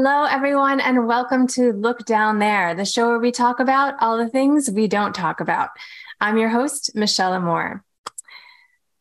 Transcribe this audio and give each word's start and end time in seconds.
Hello, 0.00 0.26
everyone, 0.26 0.78
and 0.78 1.08
welcome 1.08 1.48
to 1.48 1.72
Look 1.72 2.04
Down 2.04 2.38
There, 2.38 2.72
the 2.72 2.84
show 2.84 3.08
where 3.08 3.18
we 3.18 3.32
talk 3.32 3.58
about 3.58 3.96
all 4.00 4.16
the 4.16 4.28
things 4.28 4.70
we 4.70 4.86
don't 4.86 5.12
talk 5.12 5.40
about. 5.40 5.70
I'm 6.20 6.38
your 6.38 6.50
host, 6.50 6.92
Michelle 6.94 7.32
Amore. 7.32 7.82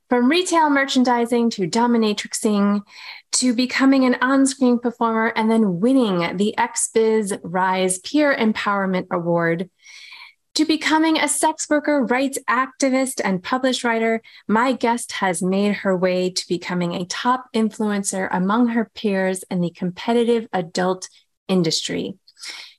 From 0.10 0.28
retail 0.28 0.72
merchandising 0.72 1.52
to 1.52 1.70
dominatrixing 1.70 2.82
to 3.34 3.54
becoming 3.54 4.06
an 4.06 4.16
on 4.22 4.48
screen 4.48 4.80
performer 4.80 5.32
and 5.36 5.52
then 5.52 5.80
winning 5.80 6.36
the 6.36 6.56
XBiz 6.58 7.40
Rise 7.44 8.00
Peer 8.00 8.36
Empowerment 8.36 9.06
Award, 9.12 9.70
to 10.58 10.66
becoming 10.66 11.20
a 11.20 11.28
sex 11.28 11.70
worker, 11.70 12.04
rights 12.04 12.40
activist, 12.50 13.22
and 13.24 13.44
published 13.44 13.84
writer, 13.84 14.24
my 14.48 14.74
guest 14.74 15.12
has 15.12 15.40
made 15.40 15.72
her 15.72 15.96
way 15.96 16.32
to 16.32 16.48
becoming 16.48 16.96
a 16.96 17.06
top 17.06 17.46
influencer 17.54 18.28
among 18.32 18.70
her 18.70 18.90
peers 18.96 19.44
in 19.52 19.62
the 19.62 19.70
competitive 19.70 20.48
adult 20.52 21.10
industry. 21.48 22.16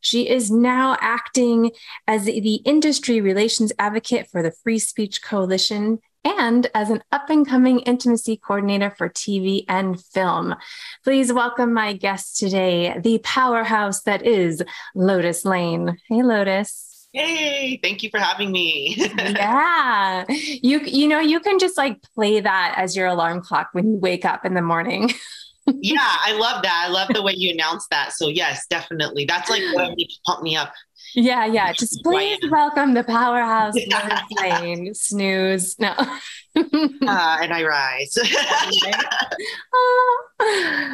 She 0.01 0.29
is 0.29 0.51
now 0.51 0.97
acting 1.01 1.71
as 2.09 2.25
the 2.25 2.57
industry 2.65 3.21
relations 3.21 3.73
advocate 3.79 4.27
for 4.29 4.43
the 4.43 4.55
Free 4.65 4.81
Speech 4.81 5.23
Coalition 5.23 6.01
and 6.25 6.69
as 6.75 6.91
an 6.91 7.05
up 7.13 7.31
and 7.31 7.47
coming 7.47 7.79
intimacy 7.81 8.37
coordinator 8.37 8.91
for 8.91 9.09
TV 9.09 9.65
and 9.69 10.03
film. 10.03 10.57
Please 11.05 11.33
welcome 11.33 11.75
my 11.75 11.93
guest 11.93 12.39
today, 12.39 12.99
the 12.99 13.19
powerhouse 13.19 14.03
that 14.03 14.27
is 14.27 14.65
Lotus 14.97 15.45
Lane. 15.45 15.97
Hey, 16.09 16.25
Lotus. 16.25 16.88
Hey, 17.13 17.81
thank 17.83 18.03
you 18.03 18.11
for 18.11 18.19
having 18.19 18.53
me. 18.53 18.95
yeah. 19.19 20.25
You 20.29 20.81
you 20.81 21.09
know, 21.09 21.21
you 21.21 21.41
can 21.41 21.59
just 21.59 21.77
like 21.79 22.03
play 22.15 22.41
that 22.41 22.75
as 22.77 22.95
your 22.95 23.07
alarm 23.07 23.41
clock 23.43 23.71
when 23.73 23.89
you 23.89 23.97
wake 23.97 24.25
up 24.25 24.45
in 24.45 24.55
the 24.55 24.63
morning. 24.63 25.11
yeah, 25.81 26.17
I 26.25 26.33
love 26.33 26.63
that. 26.63 26.85
I 26.87 26.91
love 26.91 27.09
the 27.13 27.23
way 27.23 27.33
you 27.37 27.53
announced 27.53 27.89
that. 27.91 28.13
So 28.13 28.29
yes, 28.29 28.67
definitely. 28.69 29.25
That's 29.25 29.51
like 29.51 29.63
what 29.73 29.97
makes 29.97 30.19
pump 30.27 30.43
me 30.43 30.57
up. 30.57 30.73
Yeah, 31.15 31.47
yeah. 31.47 31.73
Just 31.73 32.01
please 32.05 32.39
welcome 32.51 32.95
the 32.95 33.05
powerhouse 33.05 33.75
Lane. 34.41 34.95
Snooze. 34.95 35.79
No. 35.79 35.95
uh, 35.97 36.19
and 36.57 37.53
I 37.53 37.65
rise. 37.65 38.17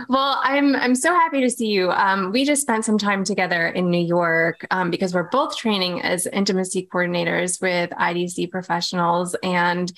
well, 0.08 0.40
I'm 0.42 0.76
I'm 0.76 0.94
so 0.94 1.12
happy 1.14 1.40
to 1.40 1.50
see 1.50 1.68
you. 1.68 1.90
Um, 1.90 2.32
we 2.32 2.44
just 2.44 2.62
spent 2.62 2.84
some 2.84 2.98
time 2.98 3.24
together 3.24 3.68
in 3.68 3.90
New 3.90 4.04
York 4.04 4.66
um, 4.70 4.90
because 4.90 5.14
we're 5.14 5.28
both 5.30 5.56
training 5.56 6.02
as 6.02 6.26
intimacy 6.26 6.88
coordinators 6.92 7.60
with 7.60 7.90
IDC 7.90 8.50
professionals, 8.50 9.34
and 9.42 9.92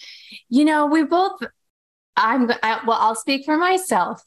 you 0.49 0.65
know, 0.65 0.87
we 0.87 1.05
both. 1.05 1.41
I'm 2.19 2.51
I, 2.63 2.81
well. 2.87 2.99
I'll 2.99 3.15
speak 3.15 3.45
for 3.45 3.59
myself. 3.59 4.23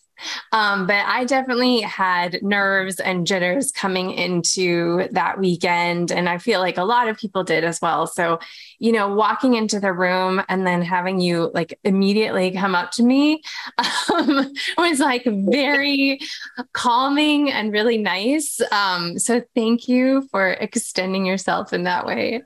Um, 0.52 0.88
but 0.88 1.06
I 1.06 1.26
definitely 1.26 1.82
had 1.82 2.42
nerves 2.42 3.00
and 3.00 3.26
jitters 3.26 3.72
coming 3.72 4.12
into 4.12 5.08
that 5.12 5.40
weekend. 5.40 6.12
And 6.12 6.28
I 6.28 6.38
feel 6.38 6.60
like 6.60 6.78
a 6.78 6.84
lot 6.84 7.08
of 7.08 7.18
people 7.18 7.44
did 7.44 7.64
as 7.64 7.82
well. 7.82 8.08
So, 8.08 8.40
you 8.80 8.92
know, 8.92 9.14
walking 9.14 9.56
into 9.56 9.80
the 9.80 9.94
room 9.94 10.42
and 10.50 10.66
then 10.66 10.82
having 10.82 11.20
you 11.20 11.52
like 11.54 11.80
immediately 11.84 12.52
come 12.52 12.76
up 12.76 12.92
to 12.92 13.04
me 13.04 13.42
um, 14.14 14.54
was 14.78 15.00
like 15.00 15.24
very 15.26 16.20
calming 16.74 17.52
and 17.52 17.72
really 17.72 17.98
nice. 17.98 18.60
Um, 18.72 19.20
so 19.20 19.42
thank 19.56 19.88
you 19.88 20.28
for 20.32 20.50
extending 20.50 21.26
yourself 21.26 21.74
in 21.74 21.84
that 21.84 22.06
way. 22.06 22.44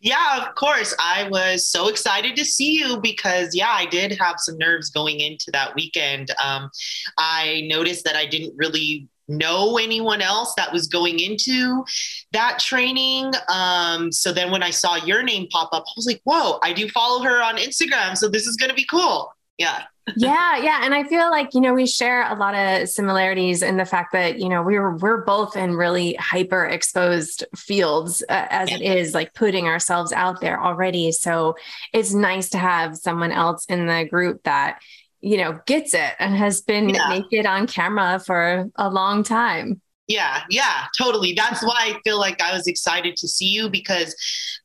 Yeah, 0.00 0.46
of 0.46 0.54
course. 0.54 0.94
I 0.98 1.28
was 1.28 1.66
so 1.66 1.88
excited 1.88 2.34
to 2.36 2.44
see 2.44 2.72
you 2.72 2.98
because, 3.02 3.54
yeah, 3.54 3.70
I 3.70 3.84
did 3.84 4.18
have 4.18 4.36
some 4.38 4.56
nerves 4.56 4.88
going 4.88 5.20
into 5.20 5.50
that 5.52 5.74
weekend. 5.74 6.30
Um, 6.42 6.70
I 7.18 7.66
noticed 7.68 8.04
that 8.04 8.16
I 8.16 8.24
didn't 8.24 8.54
really 8.56 9.08
know 9.28 9.76
anyone 9.76 10.22
else 10.22 10.54
that 10.56 10.72
was 10.72 10.86
going 10.86 11.20
into 11.20 11.84
that 12.32 12.58
training. 12.58 13.32
Um, 13.48 14.10
so 14.10 14.32
then 14.32 14.50
when 14.50 14.62
I 14.62 14.70
saw 14.70 14.96
your 14.96 15.22
name 15.22 15.48
pop 15.50 15.68
up, 15.72 15.84
I 15.86 15.92
was 15.96 16.06
like, 16.06 16.22
whoa, 16.24 16.58
I 16.62 16.72
do 16.72 16.88
follow 16.88 17.22
her 17.22 17.42
on 17.42 17.58
Instagram. 17.58 18.16
So 18.16 18.28
this 18.28 18.46
is 18.46 18.56
going 18.56 18.70
to 18.70 18.74
be 18.74 18.86
cool. 18.86 19.32
Yeah 19.58 19.82
yeah, 20.16 20.56
yeah, 20.56 20.80
and 20.82 20.94
I 20.94 21.04
feel 21.04 21.30
like 21.30 21.54
you 21.54 21.60
know 21.60 21.74
we 21.74 21.86
share 21.86 22.30
a 22.30 22.34
lot 22.34 22.54
of 22.54 22.88
similarities 22.88 23.62
in 23.62 23.76
the 23.76 23.84
fact 23.84 24.12
that 24.12 24.38
you 24.38 24.48
know 24.48 24.62
we're 24.62 24.96
we're 24.96 25.24
both 25.24 25.56
in 25.56 25.74
really 25.74 26.14
hyper 26.14 26.64
exposed 26.64 27.44
fields 27.56 28.22
uh, 28.28 28.46
as 28.50 28.70
it 28.70 28.82
is 28.82 29.14
like 29.14 29.34
putting 29.34 29.66
ourselves 29.66 30.12
out 30.12 30.40
there 30.40 30.62
already. 30.62 31.12
So 31.12 31.56
it's 31.92 32.14
nice 32.14 32.50
to 32.50 32.58
have 32.58 32.96
someone 32.96 33.32
else 33.32 33.64
in 33.66 33.86
the 33.86 34.06
group 34.08 34.42
that 34.44 34.80
you 35.20 35.38
know 35.38 35.60
gets 35.66 35.94
it 35.94 36.14
and 36.18 36.34
has 36.36 36.60
been 36.62 36.90
yeah. 36.90 37.08
naked 37.08 37.46
on 37.46 37.66
camera 37.66 38.20
for 38.24 38.68
a 38.76 38.88
long 38.88 39.22
time. 39.22 39.80
Yeah, 40.08 40.42
yeah, 40.50 40.86
totally. 40.98 41.34
That's 41.34 41.62
why 41.62 41.76
I 41.78 42.00
feel 42.02 42.18
like 42.18 42.42
I 42.42 42.52
was 42.52 42.66
excited 42.66 43.14
to 43.18 43.28
see 43.28 43.46
you 43.46 43.70
because, 43.70 44.12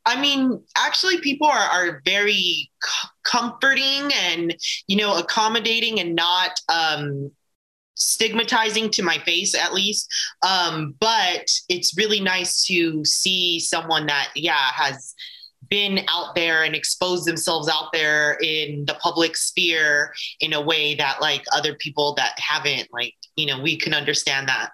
I 0.03 0.19
mean, 0.19 0.59
actually, 0.75 1.19
people 1.19 1.45
are, 1.45 1.53
are 1.55 2.01
very 2.03 2.71
comforting 3.25 4.11
and, 4.13 4.55
you 4.87 4.97
know, 4.97 5.17
accommodating 5.17 5.99
and 5.99 6.15
not 6.15 6.51
um, 6.69 7.31
stigmatizing 7.95 8.89
to 8.91 9.03
my 9.03 9.17
face, 9.19 9.55
at 9.55 9.73
least. 9.73 10.07
Um, 10.47 10.95
but 10.99 11.49
it's 11.69 11.97
really 11.97 12.19
nice 12.19 12.65
to 12.65 13.03
see 13.03 13.59
someone 13.59 14.05
that, 14.07 14.29
yeah, 14.35 14.71
has 14.73 15.13
been 15.69 16.01
out 16.09 16.35
there 16.35 16.63
and 16.63 16.75
exposed 16.75 17.25
themselves 17.25 17.67
out 17.67 17.91
there 17.91 18.37
in 18.43 18.85
the 18.85 18.93
public 18.95 19.35
sphere 19.35 20.13
in 20.39 20.53
a 20.53 20.61
way 20.61 20.95
that 20.95 21.21
like 21.21 21.43
other 21.51 21.73
people 21.75 22.13
that 22.13 22.37
haven't 22.37 22.87
like 22.93 23.15
you 23.35 23.47
know 23.47 23.59
we 23.59 23.75
can 23.75 23.91
understand 23.91 24.47
that 24.47 24.69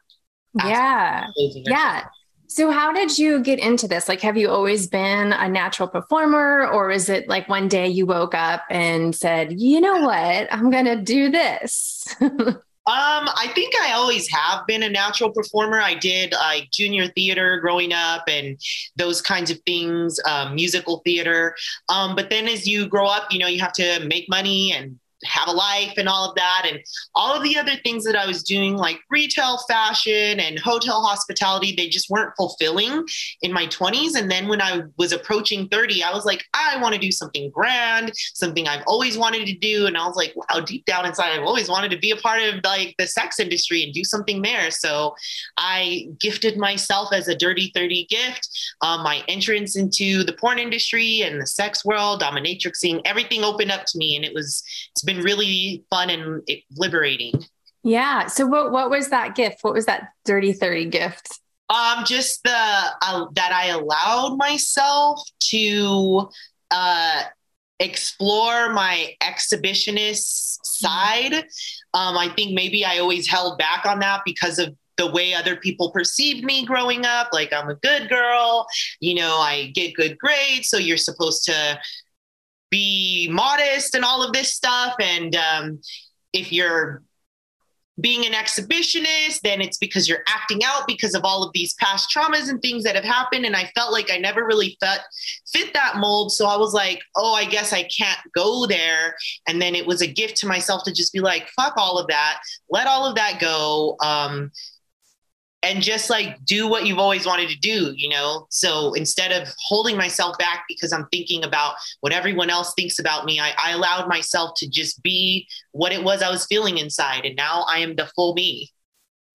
yeah. 0.54 1.28
Yeah. 1.66 2.04
So, 2.52 2.70
how 2.70 2.92
did 2.92 3.18
you 3.18 3.40
get 3.40 3.60
into 3.60 3.88
this? 3.88 4.10
Like, 4.10 4.20
have 4.20 4.36
you 4.36 4.50
always 4.50 4.86
been 4.86 5.32
a 5.32 5.48
natural 5.48 5.88
performer, 5.88 6.68
or 6.68 6.92
is 6.92 7.08
it 7.08 7.30
like 7.30 7.48
one 7.48 7.70
day 7.70 7.88
you 7.88 8.06
woke 8.06 8.36
up 8.36 8.64
and 8.70 9.16
said, 9.16 9.58
you 9.58 9.80
know 9.80 10.02
what, 10.02 10.54
I'm 10.54 10.70
going 10.70 10.84
to 10.84 10.98
do 10.98 11.32
this? 11.32 12.14
um, 12.20 12.60
I 12.86 13.50
think 13.56 13.74
I 13.82 13.94
always 13.94 14.28
have 14.28 14.68
been 14.68 14.84
a 14.84 14.90
natural 14.90 15.30
performer. 15.30 15.80
I 15.80 15.94
did 15.94 16.34
like 16.34 16.70
junior 16.72 17.08
theater 17.08 17.58
growing 17.62 17.94
up 17.94 18.24
and 18.28 18.60
those 18.98 19.22
kinds 19.22 19.50
of 19.50 19.58
things, 19.66 20.20
um, 20.26 20.54
musical 20.54 20.98
theater. 21.06 21.56
Um, 21.88 22.18
but 22.18 22.30
then 22.30 22.50
as 22.50 22.68
you 22.68 22.86
grow 22.86 23.08
up, 23.08 23.32
you 23.32 23.40
know, 23.40 23.48
you 23.48 23.62
have 23.62 23.72
to 23.74 24.06
make 24.06 24.28
money 24.28 24.74
and 24.74 25.00
have 25.26 25.48
a 25.48 25.52
life 25.52 25.94
and 25.98 26.08
all 26.08 26.30
of 26.30 26.36
that. 26.36 26.66
And 26.66 26.80
all 27.16 27.36
of 27.36 27.44
the 27.44 27.58
other 27.58 27.76
things 27.84 28.04
that 28.04 28.16
I 28.16 28.26
was 28.26 28.44
doing 28.44 28.76
like 28.76 29.00
retail 29.10 29.60
fashion 29.68 30.40
and 30.40 30.60
hotel 30.60 31.02
hospitality 31.02 31.74
they 31.76 31.88
just 31.88 32.10
weren't 32.10 32.34
fulfilling 32.38 33.06
in 33.42 33.54
my 33.54 33.68
20s 33.68 34.16
and 34.16 34.30
then 34.30 34.48
when 34.48 34.62
I 34.62 34.84
was 34.98 35.12
approaching 35.12 35.68
30 35.70 36.04
I 36.04 36.14
was 36.14 36.26
like 36.26 36.44
I 36.54 36.78
want 36.82 36.94
to 36.96 37.00
do 37.00 37.12
something 37.12 37.50
grand 37.52 38.12
something 38.34 38.68
I've 38.68 38.84
always 38.88 39.18
wanted 39.18 39.46
to 39.48 39.58
do. 39.58 39.86
And 39.88 39.98
I 39.98 40.08
was 40.08 40.16
like 40.16 40.34
wow 40.36 40.62
deep 40.62 40.86
down 40.86 41.06
inside 41.06 41.38
I've 41.38 41.46
always 41.46 41.70
wanted 41.70 41.92
to 41.92 41.98
be 41.98 42.12
a 42.12 42.16
part 42.16 42.42
of 42.42 42.64
like 42.64 42.96
the 42.98 43.08
sex 43.08 43.40
industry 43.40 43.84
and 43.84 43.94
do 43.94 44.04
something 44.04 44.42
there. 44.42 44.72
So 44.72 45.16
I 45.58 46.08
gifted 46.20 46.58
myself 46.58 47.14
as 47.14 47.28
a 47.28 47.36
dirty 47.36 47.72
30 47.74 48.06
gift. 48.10 48.50
Um, 48.82 49.04
my 49.04 49.24
entrance 49.28 49.76
into 49.76 50.24
the 50.24 50.34
porn 50.34 50.60
industry 50.60 51.22
and 51.22 51.42
the 51.42 51.48
sex 51.48 51.86
world 51.86 52.22
dominatrixing 52.22 53.02
everything 53.06 53.44
opened 53.44 53.72
up 53.72 53.86
to 53.86 53.98
me. 53.98 54.16
And 54.16 54.26
it 54.26 54.34
was 54.34 54.64
it's 54.92 55.04
been 55.04 55.11
been 55.14 55.24
really 55.24 55.84
fun 55.90 56.10
and 56.10 56.42
liberating. 56.76 57.44
Yeah. 57.84 58.28
So 58.28 58.46
what 58.46 58.72
what 58.72 58.90
was 58.90 59.10
that 59.10 59.36
gift? 59.36 59.60
What 59.64 59.74
was 59.74 59.86
that 59.88 60.10
dirty 60.26 60.54
30 60.54 60.86
gift? 60.86 61.40
Um, 61.70 62.04
just 62.06 62.44
the 62.44 62.52
uh, 62.52 63.26
that 63.34 63.52
I 63.54 63.68
allowed 63.68 64.38
myself 64.38 65.22
to 65.52 66.30
uh, 66.70 67.24
explore 67.80 68.72
my 68.74 69.16
exhibitionist 69.22 70.60
side. 70.64 71.34
Um, 71.94 72.18
I 72.18 72.32
think 72.36 72.54
maybe 72.54 72.86
I 72.86 73.00
always 73.00 73.28
held 73.28 73.58
back 73.58 73.86
on 73.86 74.00
that 74.00 74.22
because 74.26 74.60
of 74.60 74.76
the 74.98 75.12
way 75.12 75.34
other 75.34 75.56
people 75.56 75.90
perceived 75.92 76.44
me 76.44 76.66
growing 76.66 77.06
up. 77.06 77.30
Like 77.34 77.52
I'm 77.52 77.70
a 77.70 77.76
good 77.76 78.10
girl, 78.10 78.68
you 79.00 79.16
know, 79.16 79.38
I 79.38 79.72
get 79.74 79.96
good 79.96 80.20
grades, 80.20 80.68
so 80.68 80.78
you're 80.78 80.98
supposed 80.98 81.46
to 81.46 81.80
be 82.72 83.30
modest 83.32 83.94
and 83.94 84.04
all 84.04 84.24
of 84.24 84.34
this 84.34 84.54
stuff. 84.54 84.96
And 85.00 85.36
um, 85.36 85.80
if 86.34 86.52
you're 86.52 87.04
being 88.00 88.26
an 88.26 88.32
exhibitionist, 88.32 89.42
then 89.44 89.62
it's 89.62 89.78
because 89.78 90.08
you're 90.10 90.24
acting 90.28 90.64
out 90.64 90.88
because 90.88 91.14
of 91.14 91.24
all 91.24 91.44
of 91.44 91.52
these 91.54 91.74
past 91.76 92.10
traumas 92.16 92.50
and 92.50 92.62
things 92.62 92.84
that 92.84 92.96
have 92.96 93.04
happened. 93.04 93.46
And 93.46 93.56
I 93.56 93.70
felt 93.76 93.92
like 93.92 94.10
I 94.12 94.18
never 94.18 94.46
really 94.46 94.78
fit, 94.82 95.00
fit 95.52 95.74
that 95.74 95.98
mold. 95.98 96.32
So 96.32 96.48
I 96.48 96.58
was 96.58 96.74
like, 96.74 97.02
oh, 97.16 97.34
I 97.34 97.46
guess 97.46 97.74
I 97.74 97.84
can't 97.84 98.20
go 98.34 98.66
there. 98.66 99.16
And 99.48 99.62
then 99.62 99.76
it 99.76 99.86
was 99.86 100.02
a 100.02 100.08
gift 100.08 100.38
to 100.38 100.48
myself 100.48 100.84
to 100.86 100.94
just 100.94 101.14
be 101.14 101.20
like, 101.20 101.48
fuck 101.50 101.74
all 101.78 102.00
of 102.00 102.08
that, 102.08 102.42
let 102.70 102.88
all 102.88 103.06
of 103.06 103.16
that 103.16 103.40
go. 103.40 103.98
Um, 104.02 104.52
and 105.64 105.82
just 105.82 106.10
like 106.10 106.44
do 106.44 106.68
what 106.68 106.86
you've 106.86 106.98
always 106.98 107.26
wanted 107.26 107.50
to 107.50 107.58
do, 107.60 107.94
you 107.96 108.10
know? 108.10 108.48
So 108.50 108.94
instead 108.94 109.32
of 109.32 109.48
holding 109.60 109.96
myself 109.96 110.38
back 110.38 110.66
because 110.68 110.92
I'm 110.92 111.08
thinking 111.12 111.44
about 111.44 111.76
what 112.00 112.14
everyone 112.14 112.50
else 112.50 112.74
thinks 112.74 113.00
about 113.00 113.26
me, 113.26 113.40
I, 113.40 113.54
I 113.64 113.72
allowed 113.72 114.08
myself 114.08 114.52
to 114.58 114.70
just 114.70 115.04
be 115.04 115.48
what 115.72 115.92
it 115.92 116.04
was 116.04 116.22
I 116.22 116.32
was 116.32 116.46
feeling 116.48 116.78
inside. 116.78 117.26
And 117.26 117.36
now 117.36 117.66
I 117.70 117.80
am 117.80 117.96
the 117.96 118.08
full 118.16 118.34
me. 118.34 118.72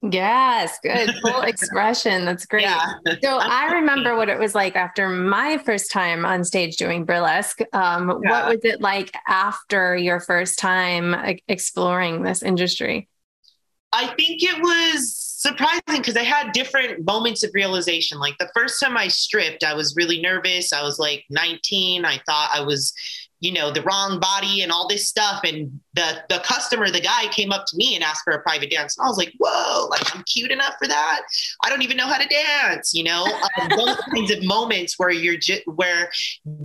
Yes, 0.03 0.79
good. 0.83 1.11
Full 1.23 1.41
expression. 1.43 2.27
That's 2.27 2.47
great. 2.47 2.63
Yeah. 2.63 2.93
so 3.23 3.39
I 3.41 3.73
remember 3.73 4.15
what 4.15 4.29
it 4.29 4.39
was 4.39 4.55
like 4.55 4.77
after 4.77 5.09
my 5.09 5.59
first 5.59 5.91
time 5.91 6.25
on 6.25 6.45
stage 6.45 6.77
doing 6.77 7.05
burlesque. 7.05 7.61
Um, 7.73 8.21
yeah. 8.23 8.31
What 8.31 8.47
was 8.47 8.65
it 8.65 8.81
like 8.81 9.13
after 9.27 9.97
your 9.97 10.21
first 10.21 10.59
time 10.59 11.39
exploring 11.49 12.23
this 12.23 12.43
industry? 12.43 13.09
I 13.93 14.07
think 14.09 14.43
it 14.43 14.61
was 14.61 15.26
surprising 15.47 16.01
because 16.01 16.17
I 16.17 16.25
had 16.25 16.53
different 16.53 17.05
moments 17.05 17.45
of 17.45 17.51
realization. 17.55 18.19
Like 18.19 18.37
the 18.39 18.51
first 18.55 18.81
time 18.81 18.97
I 18.97 19.09
stripped, 19.09 19.65
I 19.65 19.75
was 19.75 19.95
really 19.97 20.21
nervous. 20.21 20.73
I 20.73 20.83
was 20.83 20.99
like 20.99 21.25
19. 21.31 22.05
I 22.05 22.21
thought 22.27 22.51
I 22.53 22.61
was 22.63 22.93
you 23.41 23.53
know 23.53 23.71
the 23.71 23.83
wrong 23.83 24.19
body 24.19 24.63
and 24.63 24.73
all 24.73 24.89
this 24.89 25.09
stuff 25.09 25.43
and 25.45 25.81
the 25.95 26.23
the 26.31 26.39
customer 26.39 26.91
the 26.91 27.01
guy 27.01 27.27
came 27.29 27.53
up 27.53 27.65
to 27.67 27.77
me 27.77 27.95
and 27.95 28.03
asked 28.03 28.23
for 28.25 28.33
a 28.33 28.41
private 28.41 28.71
dance 28.71 28.97
and 28.97 29.05
i 29.05 29.09
was 29.09 29.19
like 29.19 29.33
whoa 29.39 29.87
like 29.89 30.15
i'm 30.15 30.23
cute 30.25 30.51
enough 30.51 30.75
for 30.79 30.89
that 30.89 31.21
i 31.63 31.69
don't 31.69 31.83
even 31.83 31.97
know 31.99 32.07
how 32.07 32.17
to 32.17 32.27
dance 32.29 32.95
you 32.95 33.05
know 33.05 33.27
um, 33.61 33.69
those 33.77 33.97
kinds 34.15 34.31
of 34.31 34.43
moments 34.45 34.99
where 34.99 35.11
you're 35.11 35.37
just 35.37 35.63
where 35.67 36.11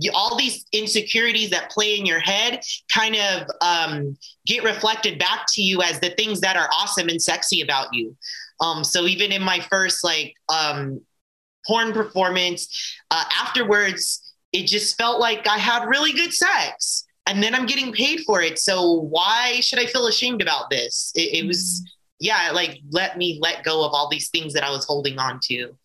you, 0.00 0.10
all 0.14 0.36
these 0.36 0.64
insecurities 0.72 1.50
that 1.50 1.70
play 1.70 1.98
in 1.98 2.06
your 2.06 2.20
head 2.20 2.60
kind 2.90 3.16
of 3.16 3.46
um, 3.60 4.16
get 4.46 4.64
reflected 4.64 5.18
back 5.18 5.44
to 5.52 5.62
you 5.62 5.82
as 5.82 6.00
the 6.00 6.10
things 6.10 6.40
that 6.40 6.56
are 6.56 6.68
awesome 6.72 7.08
and 7.08 7.20
sexy 7.20 7.60
about 7.60 7.88
you 7.92 8.16
um, 8.62 8.82
so 8.82 9.04
even 9.06 9.30
in 9.32 9.42
my 9.42 9.60
first 9.70 10.02
like 10.02 10.34
um, 10.48 11.00
porn 11.66 11.92
performance 11.92 12.96
uh, 13.10 13.24
afterwards 13.42 14.32
it 14.52 14.66
just 14.66 14.96
felt 14.96 15.20
like 15.20 15.46
I 15.46 15.58
had 15.58 15.86
really 15.86 16.12
good 16.12 16.32
sex 16.32 17.04
and 17.26 17.42
then 17.42 17.54
I'm 17.54 17.66
getting 17.66 17.92
paid 17.92 18.20
for 18.26 18.42
it. 18.42 18.58
So 18.58 18.92
why 18.92 19.60
should 19.60 19.78
I 19.78 19.86
feel 19.86 20.06
ashamed 20.06 20.42
about 20.42 20.70
this? 20.70 21.12
It, 21.14 21.42
it 21.42 21.46
was, 21.46 21.80
mm-hmm. 21.80 21.86
yeah, 22.20 22.50
like 22.52 22.80
let 22.90 23.16
me 23.16 23.38
let 23.40 23.64
go 23.64 23.84
of 23.84 23.92
all 23.92 24.08
these 24.08 24.28
things 24.28 24.52
that 24.54 24.64
I 24.64 24.70
was 24.70 24.84
holding 24.84 25.18
on 25.18 25.40
to. 25.44 25.76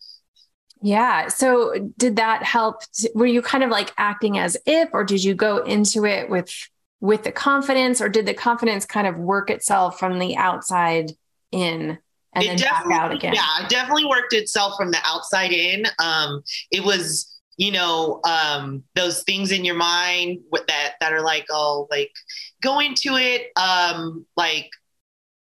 Yeah. 0.80 1.28
So 1.28 1.90
did 1.96 2.16
that 2.16 2.44
help? 2.44 2.82
Were 3.14 3.26
you 3.26 3.42
kind 3.42 3.64
of 3.64 3.70
like 3.70 3.92
acting 3.98 4.38
as 4.38 4.56
if, 4.64 4.90
or 4.92 5.04
did 5.04 5.24
you 5.24 5.34
go 5.34 5.58
into 5.58 6.04
it 6.04 6.30
with 6.30 6.52
with 7.00 7.22
the 7.24 7.32
confidence, 7.32 8.00
or 8.00 8.08
did 8.08 8.26
the 8.26 8.34
confidence 8.34 8.84
kind 8.84 9.06
of 9.06 9.16
work 9.16 9.50
itself 9.50 9.98
from 9.98 10.18
the 10.18 10.36
outside 10.36 11.12
in 11.52 11.98
and 12.34 12.44
it 12.44 12.46
then 12.48 12.58
back 12.58 12.86
out 12.92 13.12
again? 13.12 13.34
Yeah, 13.34 13.62
it 13.62 13.68
definitely 13.68 14.04
worked 14.04 14.32
itself 14.32 14.74
from 14.76 14.90
the 14.90 14.98
outside 15.04 15.52
in. 15.52 15.84
Um, 15.98 16.42
it 16.70 16.84
was 16.84 17.38
you 17.58 17.72
know 17.72 18.20
um, 18.24 18.82
those 18.94 19.22
things 19.24 19.52
in 19.52 19.64
your 19.64 19.74
mind 19.74 20.38
that 20.68 20.94
that 21.00 21.12
are 21.12 21.22
like 21.22 21.44
oh 21.50 21.86
like 21.90 22.12
go 22.62 22.78
into 22.80 23.16
it 23.16 23.48
um, 23.56 24.24
like 24.36 24.70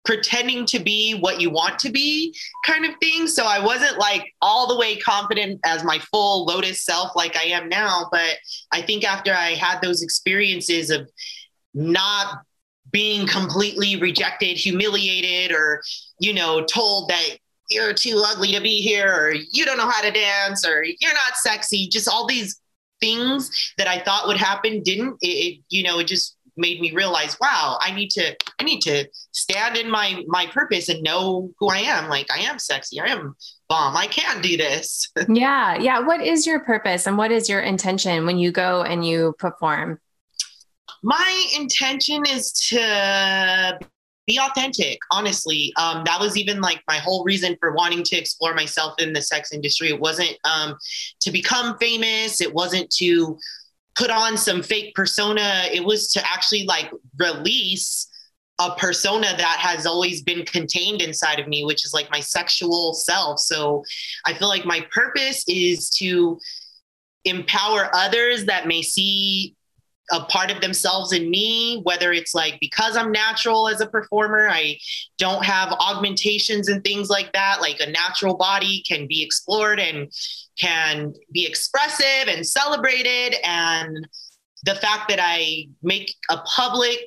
pretending 0.05 0.65
to 0.67 0.79
be 0.79 1.13
what 1.13 1.41
you 1.41 1.49
want 1.49 1.79
to 1.79 1.89
be 1.89 2.35
kind 2.63 2.85
of 2.85 2.91
thing 3.01 3.25
so 3.25 3.43
i 3.43 3.57
wasn't 3.57 3.97
like 3.97 4.31
all 4.39 4.67
the 4.67 4.77
way 4.77 4.95
confident 4.97 5.59
as 5.65 5.83
my 5.83 5.97
full 6.11 6.45
lotus 6.45 6.85
self 6.85 7.15
like 7.15 7.35
i 7.35 7.45
am 7.45 7.67
now 7.67 8.07
but 8.11 8.37
i 8.71 8.83
think 8.83 9.03
after 9.03 9.33
i 9.33 9.55
had 9.55 9.81
those 9.81 10.03
experiences 10.03 10.91
of 10.91 11.09
not 11.73 12.37
being 12.95 13.27
completely 13.27 13.97
rejected 13.97 14.55
humiliated 14.55 15.51
or 15.51 15.83
you 16.17 16.33
know 16.33 16.63
told 16.63 17.09
that 17.09 17.37
you're 17.69 17.93
too 17.93 18.21
ugly 18.25 18.51
to 18.51 18.61
be 18.61 18.81
here, 18.81 19.11
or 19.11 19.33
you 19.33 19.65
don't 19.65 19.77
know 19.77 19.89
how 19.89 20.01
to 20.01 20.11
dance, 20.11 20.65
or 20.65 20.83
you're 20.83 21.13
not 21.13 21.35
sexy. 21.35 21.87
Just 21.87 22.07
all 22.07 22.27
these 22.27 22.61
things 23.01 23.73
that 23.77 23.87
I 23.87 23.99
thought 23.99 24.27
would 24.27 24.37
happen 24.37 24.83
didn't. 24.83 25.17
It, 25.21 25.27
it, 25.27 25.59
you 25.69 25.83
know, 25.83 25.99
it 25.99 26.07
just 26.07 26.37
made 26.57 26.79
me 26.79 26.91
realize, 26.91 27.37
wow, 27.41 27.77
I 27.81 27.93
need 27.93 28.11
to, 28.11 28.35
I 28.59 28.63
need 28.63 28.81
to 28.81 29.05
stand 29.31 29.77
in 29.77 29.89
my 29.89 30.23
my 30.27 30.45
purpose 30.47 30.89
and 30.89 31.03
know 31.03 31.51
who 31.59 31.69
I 31.69 31.79
am. 31.79 32.09
Like 32.09 32.27
I 32.31 32.41
am 32.41 32.59
sexy. 32.59 32.99
I 32.99 33.07
am 33.07 33.35
bomb. 33.67 33.97
I 33.97 34.07
can 34.07 34.41
do 34.41 34.57
this. 34.57 35.11
yeah, 35.27 35.75
yeah. 35.77 35.99
What 35.99 36.21
is 36.21 36.45
your 36.45 36.59
purpose 36.59 37.07
and 37.07 37.17
what 37.17 37.31
is 37.31 37.49
your 37.49 37.61
intention 37.61 38.25
when 38.25 38.37
you 38.37 38.51
go 38.51 38.83
and 38.83 39.05
you 39.05 39.35
perform? 39.39 39.99
My 41.05 41.45
intention 41.55 42.23
is 42.27 42.51
to 42.69 43.77
be 44.25 44.39
authentic 44.39 44.97
honestly. 45.11 45.71
Um, 45.77 46.03
that 46.05 46.19
was 46.19 46.35
even 46.35 46.61
like 46.61 46.81
my 46.87 46.97
whole 46.97 47.23
reason 47.23 47.55
for 47.59 47.73
wanting 47.73 48.01
to 48.05 48.17
explore 48.17 48.55
myself 48.55 48.95
in 48.97 49.13
the 49.13 49.21
sex 49.21 49.51
industry. 49.51 49.89
It 49.89 49.99
wasn't 49.99 50.35
um, 50.45 50.75
to 51.19 51.29
become 51.29 51.77
famous. 51.77 52.41
It 52.41 52.51
wasn't 52.51 52.89
to 52.95 53.37
put 53.93 54.09
on 54.09 54.35
some 54.35 54.63
fake 54.63 54.95
persona. 54.95 55.65
It 55.71 55.85
was 55.85 56.11
to 56.13 56.27
actually 56.27 56.65
like 56.65 56.89
release 57.19 58.07
a 58.59 58.71
persona 58.75 59.27
that 59.37 59.57
has 59.59 59.85
always 59.85 60.23
been 60.23 60.43
contained 60.43 61.03
inside 61.03 61.39
of 61.39 61.47
me 61.47 61.65
which 61.65 61.85
is 61.85 61.93
like 61.93 62.09
my 62.09 62.19
sexual 62.19 62.95
self. 62.95 63.39
So 63.39 63.83
i 64.25 64.33
feel 64.33 64.47
like 64.47 64.65
my 64.65 64.83
purpose 64.91 65.43
is 65.47 65.91
to 65.99 66.39
empower 67.25 67.91
others 67.93 68.45
that 68.45 68.65
may 68.65 68.81
see 68.81 69.54
a 70.11 70.21
part 70.25 70.51
of 70.51 70.61
themselves 70.61 71.13
in 71.13 71.29
me, 71.29 71.81
whether 71.83 72.11
it's 72.11 72.35
like 72.35 72.57
because 72.59 72.95
I'm 72.95 73.11
natural 73.11 73.67
as 73.67 73.81
a 73.81 73.87
performer, 73.87 74.47
I 74.49 74.77
don't 75.17 75.43
have 75.43 75.71
augmentations 75.73 76.67
and 76.69 76.83
things 76.83 77.09
like 77.09 77.33
that. 77.33 77.61
Like 77.61 77.79
a 77.79 77.91
natural 77.91 78.35
body 78.35 78.83
can 78.87 79.07
be 79.07 79.23
explored 79.23 79.79
and 79.79 80.11
can 80.59 81.13
be 81.31 81.45
expressive 81.45 82.27
and 82.27 82.45
celebrated. 82.45 83.35
And 83.43 84.07
the 84.63 84.75
fact 84.75 85.09
that 85.09 85.19
I 85.21 85.67
make 85.81 86.13
a 86.29 86.37
public 86.37 86.99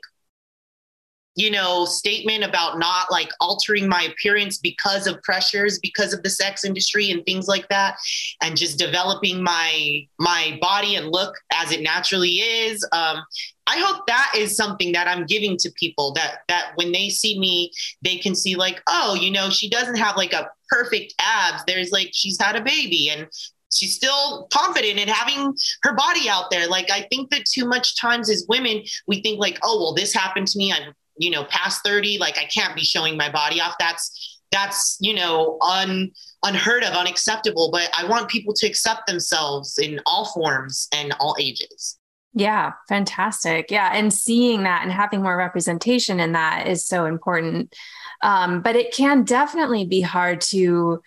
you 1.38 1.52
know, 1.52 1.84
statement 1.84 2.42
about 2.42 2.80
not 2.80 3.12
like 3.12 3.30
altering 3.40 3.88
my 3.88 4.02
appearance 4.02 4.58
because 4.58 5.06
of 5.06 5.22
pressures, 5.22 5.78
because 5.78 6.12
of 6.12 6.20
the 6.24 6.30
sex 6.30 6.64
industry 6.64 7.12
and 7.12 7.24
things 7.24 7.46
like 7.46 7.68
that, 7.68 7.96
and 8.42 8.56
just 8.56 8.76
developing 8.76 9.40
my 9.40 10.04
my 10.18 10.58
body 10.60 10.96
and 10.96 11.12
look 11.12 11.36
as 11.52 11.70
it 11.70 11.80
naturally 11.80 12.40
is. 12.40 12.84
Um, 12.90 13.22
I 13.68 13.78
hope 13.78 14.04
that 14.08 14.32
is 14.36 14.56
something 14.56 14.90
that 14.92 15.06
I'm 15.06 15.26
giving 15.26 15.56
to 15.58 15.70
people 15.78 16.12
that 16.14 16.38
that 16.48 16.72
when 16.74 16.90
they 16.90 17.08
see 17.08 17.38
me, 17.38 17.70
they 18.02 18.16
can 18.16 18.34
see 18.34 18.56
like, 18.56 18.82
oh, 18.88 19.14
you 19.14 19.30
know, 19.30 19.48
she 19.48 19.70
doesn't 19.70 19.96
have 19.96 20.16
like 20.16 20.32
a 20.32 20.50
perfect 20.68 21.14
abs. 21.20 21.62
There's 21.68 21.92
like 21.92 22.10
she's 22.12 22.40
had 22.40 22.56
a 22.56 22.64
baby 22.64 23.10
and 23.10 23.28
she's 23.72 23.94
still 23.94 24.48
confident 24.52 24.98
in 24.98 25.06
having 25.06 25.54
her 25.84 25.94
body 25.94 26.28
out 26.28 26.50
there. 26.50 26.66
Like 26.66 26.90
I 26.90 27.02
think 27.02 27.30
that 27.30 27.44
too 27.44 27.64
much 27.64 28.00
times 28.00 28.28
as 28.28 28.44
women, 28.48 28.82
we 29.06 29.20
think 29.20 29.38
like, 29.38 29.58
oh, 29.62 29.78
well, 29.78 29.94
this 29.94 30.12
happened 30.12 30.48
to 30.48 30.58
me. 30.58 30.72
I'm 30.72 30.94
you 31.18 31.30
know 31.30 31.44
past 31.44 31.82
30 31.84 32.18
like 32.18 32.38
i 32.38 32.44
can't 32.44 32.74
be 32.74 32.82
showing 32.82 33.16
my 33.16 33.30
body 33.30 33.60
off. 33.60 33.74
That's 33.78 34.40
that's 34.50 34.96
you 35.00 35.14
know 35.14 35.58
un 35.60 36.10
unheard 36.44 36.84
of 36.84 36.94
unacceptable 36.94 37.70
but 37.70 37.90
i 37.96 38.06
want 38.06 38.28
people 38.28 38.54
to 38.54 38.66
accept 38.66 39.06
themselves 39.06 39.78
in 39.78 40.00
all 40.06 40.26
forms 40.26 40.88
and 40.94 41.12
all 41.20 41.36
ages. 41.38 41.98
Yeah 42.34 42.72
fantastic. 42.88 43.70
Yeah 43.70 43.90
and 43.92 44.12
seeing 44.12 44.62
that 44.62 44.82
and 44.82 44.92
having 44.92 45.22
more 45.22 45.36
representation 45.36 46.20
in 46.20 46.32
that 46.32 46.66
is 46.66 46.86
so 46.86 47.06
important. 47.06 47.74
Um, 48.22 48.62
but 48.62 48.74
it 48.74 48.92
can 48.92 49.24
definitely 49.24 49.84
be 49.84 50.00
hard 50.00 50.40
to 50.52 51.02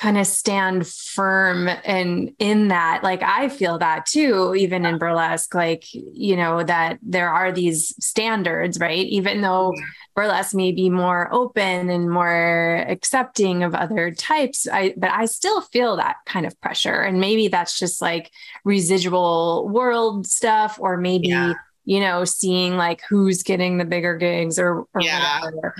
kind 0.00 0.16
of 0.16 0.26
stand 0.26 0.86
firm 0.88 1.68
and 1.84 2.32
in 2.38 2.68
that. 2.68 3.04
Like 3.04 3.22
i 3.22 3.48
feel 3.48 3.78
that 3.78 4.06
too 4.06 4.54
even 4.56 4.86
in 4.86 4.98
burlesque 4.98 5.54
like 5.54 5.84
you 5.92 6.36
know 6.36 6.62
that 6.62 6.98
there 7.02 7.28
are 7.28 7.52
these 7.52 7.94
standards 8.00 8.78
right? 8.80 9.06
Even 9.06 9.42
though 9.42 9.74
burlesque 10.16 10.54
may 10.54 10.72
be 10.72 10.88
more 10.88 11.32
open 11.32 11.90
and 11.90 12.10
more 12.10 12.84
accepting 12.88 13.62
of 13.62 13.74
other 13.74 14.10
types 14.10 14.66
i 14.66 14.92
but 14.96 15.10
i 15.10 15.24
still 15.24 15.60
feel 15.60 15.96
that 15.96 16.16
kind 16.26 16.46
of 16.46 16.58
pressure. 16.60 17.00
And 17.02 17.20
maybe 17.20 17.48
that's 17.48 17.78
just 17.78 18.00
like 18.00 18.30
residual 18.64 19.68
world 19.68 20.26
stuff 20.26 20.78
or 20.80 20.96
maybe 20.96 21.28
yeah. 21.28 21.52
you 21.84 22.00
know 22.00 22.24
seeing 22.24 22.76
like 22.76 23.02
who's 23.08 23.42
getting 23.42 23.76
the 23.76 23.84
bigger 23.84 24.16
gigs 24.16 24.58
or, 24.58 24.86
or 24.94 25.00
yeah. 25.00 25.40
whatever. 25.42 25.74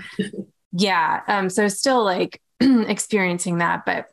Yeah 0.73 1.23
um 1.27 1.49
so 1.49 1.69
still 1.69 2.05
like 2.05 2.41
experiencing 2.89 3.59
that 3.59 3.85
but 3.85 4.07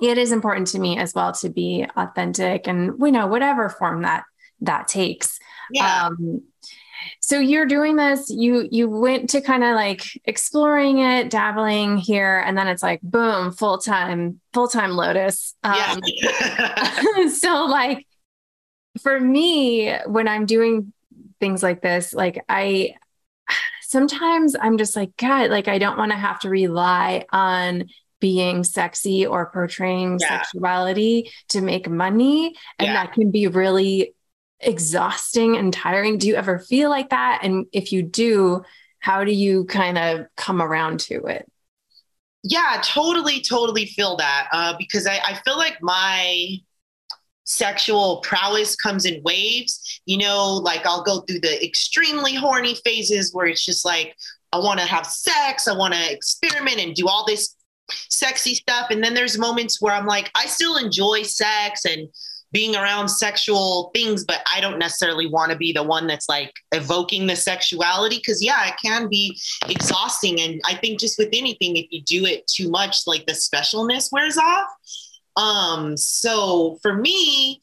it 0.00 0.16
is 0.16 0.32
important 0.32 0.66
to 0.68 0.78
me 0.78 0.98
as 0.98 1.14
well 1.14 1.32
to 1.32 1.48
be 1.48 1.86
authentic 1.96 2.66
and 2.66 2.98
we 2.98 3.10
know 3.10 3.26
whatever 3.26 3.68
form 3.68 4.02
that 4.02 4.24
that 4.60 4.88
takes 4.88 5.38
yeah. 5.72 6.06
um 6.06 6.42
so 7.20 7.38
you're 7.38 7.66
doing 7.66 7.96
this 7.96 8.30
you 8.30 8.68
you 8.70 8.88
went 8.88 9.30
to 9.30 9.40
kind 9.40 9.64
of 9.64 9.74
like 9.74 10.02
exploring 10.24 10.98
it 10.98 11.30
dabbling 11.30 11.96
here 11.96 12.42
and 12.46 12.56
then 12.56 12.66
it's 12.68 12.82
like 12.82 13.00
boom 13.02 13.52
full-time 13.52 14.40
full-time 14.52 14.90
lotus 14.92 15.54
um, 15.62 16.00
yeah. 16.04 17.28
so 17.28 17.66
like 17.66 18.06
for 19.02 19.18
me 19.18 19.94
when 20.06 20.28
i'm 20.28 20.46
doing 20.46 20.92
things 21.38 21.62
like 21.62 21.80
this 21.80 22.12
like 22.12 22.44
i 22.48 22.94
sometimes 23.90 24.54
i'm 24.60 24.78
just 24.78 24.96
like 24.96 25.16
god 25.16 25.50
like 25.50 25.68
i 25.68 25.78
don't 25.78 25.98
want 25.98 26.12
to 26.12 26.18
have 26.18 26.38
to 26.40 26.48
rely 26.48 27.24
on 27.32 27.84
being 28.20 28.62
sexy 28.62 29.26
or 29.26 29.50
portraying 29.50 30.18
yeah. 30.20 30.42
sexuality 30.42 31.30
to 31.48 31.60
make 31.60 31.88
money. 31.88 32.54
And 32.78 32.88
yeah. 32.88 32.92
that 32.92 33.12
can 33.14 33.30
be 33.30 33.46
really 33.48 34.14
exhausting 34.60 35.56
and 35.56 35.72
tiring. 35.72 36.18
Do 36.18 36.28
you 36.28 36.34
ever 36.36 36.58
feel 36.58 36.90
like 36.90 37.10
that? 37.10 37.40
And 37.42 37.66
if 37.72 37.92
you 37.92 38.02
do, 38.02 38.62
how 38.98 39.24
do 39.24 39.32
you 39.32 39.64
kind 39.64 39.98
of 39.98 40.26
come 40.36 40.60
around 40.60 41.00
to 41.00 41.24
it? 41.24 41.50
Yeah, 42.42 42.80
totally, 42.82 43.42
totally 43.42 43.86
feel 43.86 44.16
that 44.16 44.48
uh, 44.52 44.74
because 44.78 45.06
I, 45.06 45.18
I 45.24 45.40
feel 45.44 45.58
like 45.58 45.78
my 45.82 46.56
sexual 47.50 48.18
prowess 48.18 48.76
comes 48.76 49.04
in 49.04 49.22
waves. 49.22 50.00
You 50.06 50.18
know, 50.18 50.54
like 50.54 50.86
I'll 50.86 51.02
go 51.02 51.20
through 51.22 51.40
the 51.40 51.64
extremely 51.64 52.34
horny 52.34 52.76
phases 52.76 53.34
where 53.34 53.46
it's 53.46 53.64
just 53.64 53.84
like, 53.84 54.16
I 54.52 54.58
want 54.58 54.80
to 54.80 54.86
have 54.86 55.06
sex, 55.06 55.68
I 55.68 55.76
want 55.76 55.94
to 55.94 56.12
experiment 56.12 56.78
and 56.78 56.94
do 56.94 57.08
all 57.08 57.24
this 57.26 57.56
sexy 57.88 58.54
stuff. 58.54 58.90
And 58.90 59.02
then 59.02 59.14
there's 59.14 59.38
moments 59.38 59.80
where 59.80 59.94
I'm 59.94 60.06
like, 60.06 60.30
I 60.34 60.46
still 60.46 60.76
enjoy 60.76 61.22
sex 61.22 61.84
and 61.84 62.08
being 62.52 62.74
around 62.74 63.08
sexual 63.08 63.92
things, 63.94 64.24
but 64.24 64.40
I 64.52 64.60
don't 64.60 64.78
necessarily 64.78 65.28
want 65.28 65.52
to 65.52 65.58
be 65.58 65.72
the 65.72 65.84
one 65.84 66.08
that's 66.08 66.28
like 66.28 66.52
evoking 66.72 67.26
the 67.26 67.36
sexuality. 67.36 68.20
Cause 68.20 68.42
yeah, 68.42 68.68
it 68.68 68.74
can 68.84 69.08
be 69.08 69.38
exhausting. 69.68 70.40
And 70.40 70.60
I 70.64 70.74
think 70.74 70.98
just 70.98 71.16
with 71.16 71.28
anything, 71.32 71.76
if 71.76 71.86
you 71.90 72.02
do 72.02 72.26
it 72.26 72.46
too 72.48 72.68
much, 72.68 73.06
like 73.06 73.26
the 73.26 73.32
specialness 73.32 74.10
wears 74.10 74.36
off. 74.36 74.66
Um, 75.36 75.96
so 75.96 76.78
for 76.82 76.94
me, 76.94 77.60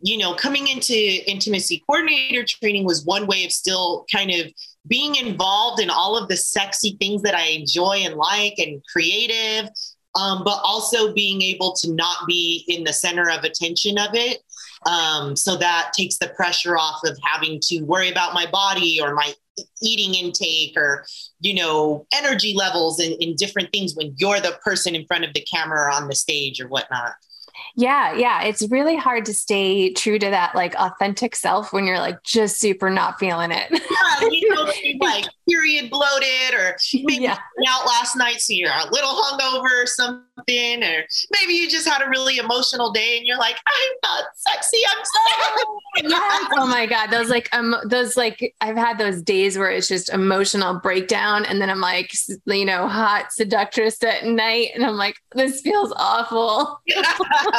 you 0.00 0.18
know, 0.18 0.34
coming 0.34 0.68
into 0.68 0.94
intimacy 1.30 1.82
coordinator 1.86 2.44
training 2.44 2.84
was 2.84 3.04
one 3.04 3.26
way 3.26 3.44
of 3.44 3.52
still 3.52 4.06
kind 4.12 4.30
of 4.30 4.46
being 4.86 5.16
involved 5.16 5.80
in 5.80 5.90
all 5.90 6.16
of 6.16 6.28
the 6.28 6.36
sexy 6.36 6.96
things 7.00 7.22
that 7.22 7.34
I 7.34 7.48
enjoy 7.48 7.98
and 8.04 8.14
like 8.14 8.54
and 8.58 8.82
creative, 8.90 9.70
um, 10.14 10.42
but 10.44 10.60
also 10.62 11.12
being 11.12 11.42
able 11.42 11.74
to 11.74 11.92
not 11.92 12.26
be 12.26 12.64
in 12.68 12.84
the 12.84 12.92
center 12.92 13.28
of 13.28 13.44
attention 13.44 13.98
of 13.98 14.10
it. 14.14 14.38
Um, 14.86 15.36
so 15.36 15.56
that 15.56 15.92
takes 15.96 16.18
the 16.18 16.28
pressure 16.28 16.76
off 16.76 17.00
of 17.04 17.18
having 17.22 17.60
to 17.64 17.82
worry 17.82 18.10
about 18.10 18.34
my 18.34 18.46
body 18.50 19.00
or 19.02 19.14
my 19.14 19.32
eating 19.82 20.14
intake 20.14 20.76
or 20.76 21.04
you 21.40 21.52
know 21.52 22.06
energy 22.14 22.54
levels 22.54 23.00
and 23.00 23.12
in 23.20 23.34
different 23.34 23.70
things 23.72 23.94
when 23.96 24.14
you're 24.16 24.40
the 24.40 24.56
person 24.64 24.94
in 24.94 25.04
front 25.06 25.24
of 25.24 25.32
the 25.34 25.44
camera 25.52 25.80
or 25.80 25.90
on 25.90 26.06
the 26.06 26.14
stage 26.14 26.60
or 26.60 26.68
whatnot 26.68 27.14
yeah, 27.76 28.14
yeah. 28.14 28.42
It's 28.42 28.68
really 28.68 28.96
hard 28.96 29.24
to 29.26 29.34
stay 29.34 29.92
true 29.92 30.18
to 30.18 30.30
that 30.30 30.54
like 30.54 30.74
authentic 30.76 31.36
self 31.36 31.72
when 31.72 31.84
you're 31.84 31.98
like 31.98 32.22
just 32.22 32.58
super 32.58 32.90
not 32.90 33.18
feeling 33.18 33.50
it. 33.50 33.66
yeah, 33.70 34.28
you 34.30 34.54
know, 34.54 34.70
like 35.00 35.26
period 35.48 35.90
bloated 35.90 36.54
or 36.54 36.76
maybe 36.94 37.24
yeah. 37.24 37.38
out 37.68 37.86
last 37.86 38.16
night 38.16 38.40
so 38.40 38.52
you're 38.52 38.70
a 38.70 38.90
little 38.90 39.10
hungover 39.10 39.82
or 39.82 39.86
something, 39.86 40.84
or 40.84 41.04
maybe 41.32 41.54
you 41.54 41.68
just 41.68 41.88
had 41.88 42.02
a 42.02 42.08
really 42.08 42.38
emotional 42.38 42.92
day 42.92 43.16
and 43.16 43.26
you're 43.26 43.38
like, 43.38 43.56
I'm 43.66 43.92
not 44.02 44.24
sexy, 44.34 44.78
I'm 44.88 45.04
sorry. 45.04 45.64
yes. 46.10 46.48
Oh 46.52 46.66
my 46.66 46.86
God. 46.86 47.10
Those 47.10 47.28
like 47.28 47.48
um 47.52 47.74
those 47.86 48.16
like 48.16 48.54
I've 48.60 48.76
had 48.76 48.98
those 48.98 49.22
days 49.22 49.58
where 49.58 49.70
it's 49.70 49.88
just 49.88 50.10
emotional 50.10 50.74
breakdown 50.80 51.44
and 51.44 51.60
then 51.60 51.70
I'm 51.70 51.80
like, 51.80 52.12
you 52.46 52.64
know, 52.64 52.88
hot 52.88 53.32
seductress 53.32 54.02
at 54.02 54.24
night 54.24 54.70
and 54.74 54.84
I'm 54.84 54.96
like, 54.96 55.16
this 55.32 55.60
feels 55.60 55.92
awful. 55.96 56.80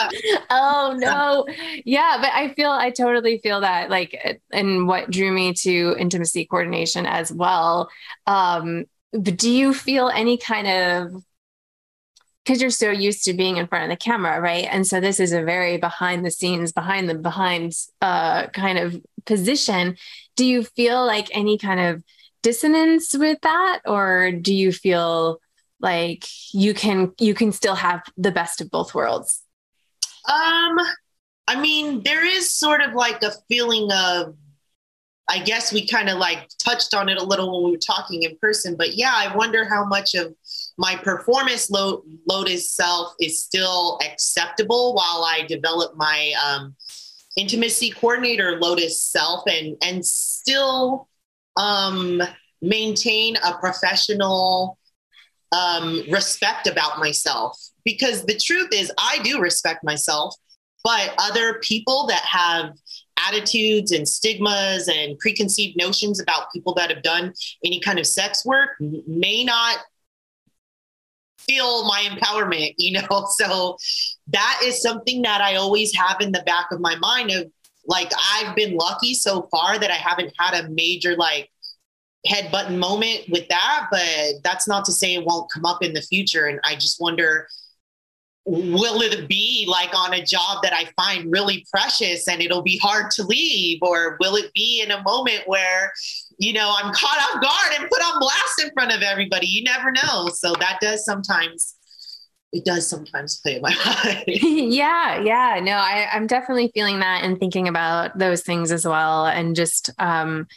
oh 0.50 0.96
no. 0.98 1.46
Yeah, 1.86 2.18
but 2.22 2.32
I 2.34 2.53
feel 2.53 2.72
I 2.72 2.91
totally 2.91 3.39
feel 3.39 3.62
that 3.62 3.89
like 3.89 4.41
and 4.51 4.88
what 4.88 5.12
drew 5.12 5.32
me 5.32 5.53
to 5.53 5.96
intimacy 5.98 6.46
coordination 6.46 7.06
as 7.06 7.32
well. 7.32 7.89
Um, 8.27 8.86
but 9.12 9.38
do 9.38 9.51
you 9.51 9.74
feel 9.74 10.10
any 10.10 10.38
kind 10.38 10.68
of 10.68 11.24
because 12.50 12.62
you're 12.62 12.72
so 12.72 12.89
used 12.89 13.25
to 13.25 13.34
being 13.34 13.58
in 13.58 13.68
front 13.68 13.84
of 13.84 13.89
the 13.91 14.03
camera, 14.03 14.41
right? 14.41 14.65
And 14.72 14.88
so 14.88 15.00
this 15.00 15.20
is 15.20 15.34
a 15.34 15.44
very 15.44 15.77
behind 15.77 16.25
the 16.25 16.32
scenes, 16.32 16.72
behind 16.72 17.08
the 17.08 17.13
behind 17.13 17.74
uh, 18.01 18.48
kind 18.48 18.79
of 18.79 19.00
position. 19.25 19.98
Do 20.36 20.46
you 20.46 20.63
feel 20.63 21.06
like 21.06 21.27
any 21.32 21.60
kind 21.60 21.79
of 21.79 22.03
dissonance 22.41 23.15
with 23.15 23.39
that, 23.41 23.82
or 23.86 24.32
do 24.32 24.51
you 24.51 24.72
feel 24.72 25.39
like 25.79 26.25
you 26.51 26.74
can 26.74 27.13
you 27.20 27.36
can 27.36 27.51
still 27.51 27.75
have 27.75 28.01
the 28.18 28.32
best 28.32 28.62
of 28.62 28.72
both 28.72 28.96
worlds? 28.96 29.44
Um, 30.30 30.78
I 31.48 31.60
mean, 31.60 32.04
there 32.04 32.24
is 32.24 32.56
sort 32.56 32.82
of 32.82 32.94
like 32.94 33.24
a 33.24 33.32
feeling 33.48 33.92
of, 33.92 34.36
I 35.28 35.40
guess 35.40 35.74
we 35.74 35.88
kind 35.88 36.10
of 36.10 36.18
like 36.18 36.48
touched 36.64 36.94
on 36.94 37.10
it 37.10 37.18
a 37.18 37.24
little 37.24 37.52
when 37.52 37.66
we 37.66 37.72
were 37.76 37.82
talking 37.82 38.24
in 38.24 38.38
person, 38.38 38.76
but 38.78 38.96
yeah, 38.96 39.14
I 39.16 39.36
wonder 39.36 39.66
how 39.66 39.86
much 39.86 40.14
of 40.14 40.34
my 40.78 40.96
performance 40.96 41.70
lo- 41.70 42.04
Lotus 42.28 42.72
self 42.72 43.14
is 43.20 43.44
still 43.44 44.00
acceptable 44.04 44.94
while 44.94 45.24
I 45.24 45.46
develop 45.48 45.96
my 45.96 46.34
um, 46.46 46.76
intimacy 47.36 47.92
coordinator 47.92 48.60
Lotus 48.60 49.02
self 49.02 49.44
and 49.48 49.76
and 49.84 50.06
still 50.06 51.08
um, 51.58 52.22
maintain 52.62 53.36
a 53.38 53.58
professional 53.60 54.78
um, 55.52 56.04
respect 56.10 56.68
about 56.68 57.00
myself 57.00 57.69
because 57.86 58.26
the 58.26 58.38
truth 58.38 58.70
is 58.74 58.92
I 58.98 59.20
do 59.24 59.40
respect 59.40 59.84
myself, 59.84 60.36
but 60.84 61.14
other 61.18 61.60
people 61.60 62.08
that 62.08 62.22
have 62.22 62.74
attitudes 63.28 63.92
and 63.92 64.08
stigmas 64.08 64.88
and 64.88 65.18
preconceived 65.20 65.78
notions 65.78 66.20
about 66.20 66.52
people 66.54 66.74
that 66.76 66.90
have 66.90 67.04
done 67.04 67.34
any 67.66 67.80
kind 67.80 68.00
of 68.00 68.08
sex 68.08 68.46
work 68.46 68.72
may 68.80 69.44
not 69.44 69.80
feel 71.38 71.86
my 71.86 72.08
empowerment, 72.10 72.76
you 72.78 72.94
know? 72.94 73.28
So 73.40 73.78
that 74.28 74.62
is 74.64 74.82
something 74.82 75.22
that 75.24 75.42
I 75.42 75.56
always 75.56 75.96
have 75.96 76.22
in 76.22 76.32
the 76.32 76.44
back 76.44 76.68
of 76.72 76.80
my 76.80 76.96
mind 76.98 77.32
of 77.32 77.52
like, 77.86 78.12
I've 78.34 78.56
been 78.56 78.76
lucky 78.76 79.14
so 79.14 79.48
far 79.52 79.80
that 79.80 79.90
I 79.90 79.96
haven't 79.96 80.34
had 80.38 80.64
a 80.64 80.70
major 80.70 81.16
like 81.16 81.50
head 82.26 82.52
button 82.52 82.78
moment 82.78 83.26
with 83.30 83.48
that, 83.50 83.88
but 83.92 84.44
that's 84.44 84.68
not 84.68 84.86
to 84.86 84.92
say 84.92 85.16
it 85.16 85.26
won't 85.26 85.52
come 85.52 85.66
up 85.66 85.84
in 85.84 85.94
the 85.94 86.02
future. 86.02 86.46
And 86.46 86.60
I 86.64 86.76
just 86.76 87.02
wonder 87.02 87.48
will 88.50 89.01
it 89.01 89.27
be 89.27 89.65
like 89.68 89.94
on 89.96 90.13
a 90.13 90.24
job 90.24 90.63
that 90.63 90.74
I 90.74 90.89
find 90.96 91.32
really 91.32 91.65
precious 91.72 92.27
and 92.27 92.41
it'll 92.41 92.63
be 92.63 92.79
hard 92.79 93.12
to 93.12 93.24
leave? 93.24 93.79
Or 93.82 94.18
will 94.20 94.36
it 94.36 94.51
be 94.53 94.82
in 94.82 94.91
a 94.91 95.01
moment 95.03 95.44
where, 95.46 95.91
you 96.39 96.53
know, 96.53 96.74
I'm 96.82 96.91
caught 96.91 97.20
off 97.20 97.41
guard 97.41 97.79
and 97.79 97.89
put 97.89 98.01
on 98.01 98.20
blast 98.20 98.63
in 98.63 98.72
front 98.74 98.91
of 98.91 99.03
everybody? 99.03 99.46
You 99.46 99.63
never 99.63 99.91
know. 99.91 100.29
So 100.34 100.53
that 100.60 100.79
does 100.82 101.06
sometimes. 101.06 101.75
It 102.51 102.65
does 102.65 102.89
sometimes 102.89 103.39
play 103.41 103.58
in 103.58 103.62
my 103.62 103.75
mind. 104.03 104.24
yeah, 104.27 105.22
yeah. 105.22 105.60
No, 105.63 105.74
I, 105.74 106.08
I'm 106.12 106.25
definitely 106.25 106.72
feeling 106.74 107.00
that 107.00 107.24
and 107.24 107.39
thinking 107.39 107.68
about 107.68 108.18
those 108.18 108.41
things 108.41 108.72
as 108.72 108.88
well. 108.88 109.27
And 109.27 109.56
just 109.56 109.91
um, 110.00 110.48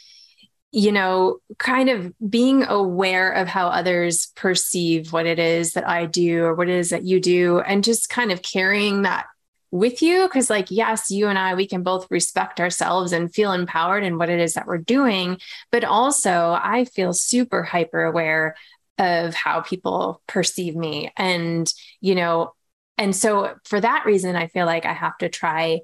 you 0.73 0.91
know, 0.91 1.37
kind 1.59 1.91
of 1.91 2.13
being 2.29 2.65
aware 2.65 3.31
of 3.31 3.47
how 3.47 3.69
others 3.69 4.33
perceive 4.35 5.13
what 5.13 5.27
it 5.27 5.39
is 5.39 5.75
that 5.75 5.87
I 5.87 6.07
do 6.07 6.45
or 6.45 6.55
what 6.55 6.71
it 6.71 6.77
is 6.77 6.91
that 6.91 7.05
you 7.05 7.21
do, 7.21 7.61
and 7.61 7.85
just 7.85 8.09
kind 8.09 8.33
of 8.33 8.41
carrying 8.41 9.03
that 9.03 9.27
with 9.71 10.01
you. 10.01 10.29
Cause, 10.29 10.49
like, 10.49 10.71
yes, 10.71 11.11
you 11.11 11.29
and 11.29 11.39
I, 11.39 11.55
we 11.55 11.67
can 11.67 11.83
both 11.83 12.11
respect 12.11 12.59
ourselves 12.59 13.13
and 13.13 13.33
feel 13.33 13.53
empowered 13.53 14.03
in 14.03 14.17
what 14.17 14.31
it 14.31 14.41
is 14.41 14.55
that 14.55 14.67
we're 14.67 14.79
doing. 14.79 15.39
But 15.71 15.85
also, 15.85 16.59
I 16.63 16.87
feel 16.87 17.13
super 17.13 17.63
hyper 17.63 18.03
aware 18.03 18.57
of 18.99 19.35
how 19.35 19.61
people 19.61 20.23
perceive 20.27 20.75
me. 20.75 21.13
And, 21.17 21.73
you 22.01 22.15
know, 22.15 22.55
and 22.97 23.15
so 23.15 23.55
for 23.65 23.81
that 23.81 24.05
reason, 24.07 24.37
I 24.37 24.47
feel 24.47 24.67
like 24.67 24.87
I 24.87 24.93
have 24.93 25.19
to 25.19 25.29
try 25.29 25.81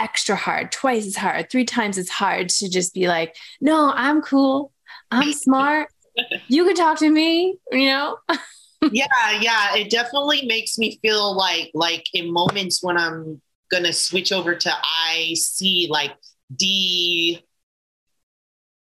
extra 0.00 0.34
hard, 0.34 0.72
twice 0.72 1.06
as 1.06 1.16
hard, 1.16 1.50
three 1.50 1.64
times 1.64 1.98
as 1.98 2.08
hard 2.08 2.48
to 2.48 2.68
just 2.68 2.94
be 2.94 3.06
like, 3.06 3.36
no, 3.60 3.92
I'm 3.94 4.22
cool. 4.22 4.72
I'm 5.10 5.32
smart. 5.34 5.88
you 6.48 6.64
can 6.64 6.74
talk 6.74 6.98
to 6.98 7.10
me, 7.10 7.56
you 7.70 7.86
know? 7.86 8.16
yeah, 8.90 9.40
yeah. 9.40 9.76
It 9.76 9.90
definitely 9.90 10.46
makes 10.46 10.78
me 10.78 10.98
feel 11.02 11.36
like 11.36 11.70
like 11.74 12.06
in 12.14 12.32
moments 12.32 12.82
when 12.82 12.96
I'm 12.96 13.40
gonna 13.70 13.92
switch 13.92 14.32
over 14.32 14.54
to 14.54 14.72
I 14.82 15.34
see 15.34 15.86
like 15.90 16.12
de 16.56 17.38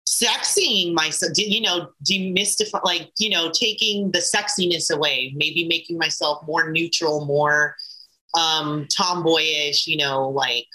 sexing 0.08 0.94
myself, 0.94 1.32
you 1.38 1.62
know, 1.62 1.90
demystify 2.04 2.84
like, 2.84 3.10
you 3.18 3.30
know, 3.30 3.52
taking 3.52 4.12
the 4.12 4.20
sexiness 4.20 4.94
away, 4.94 5.34
maybe 5.36 5.68
making 5.68 5.98
myself 5.98 6.46
more 6.46 6.72
neutral, 6.72 7.26
more 7.26 7.76
um 8.38 8.88
tomboyish, 8.90 9.88
you 9.88 9.98
know, 9.98 10.30
like 10.30 10.66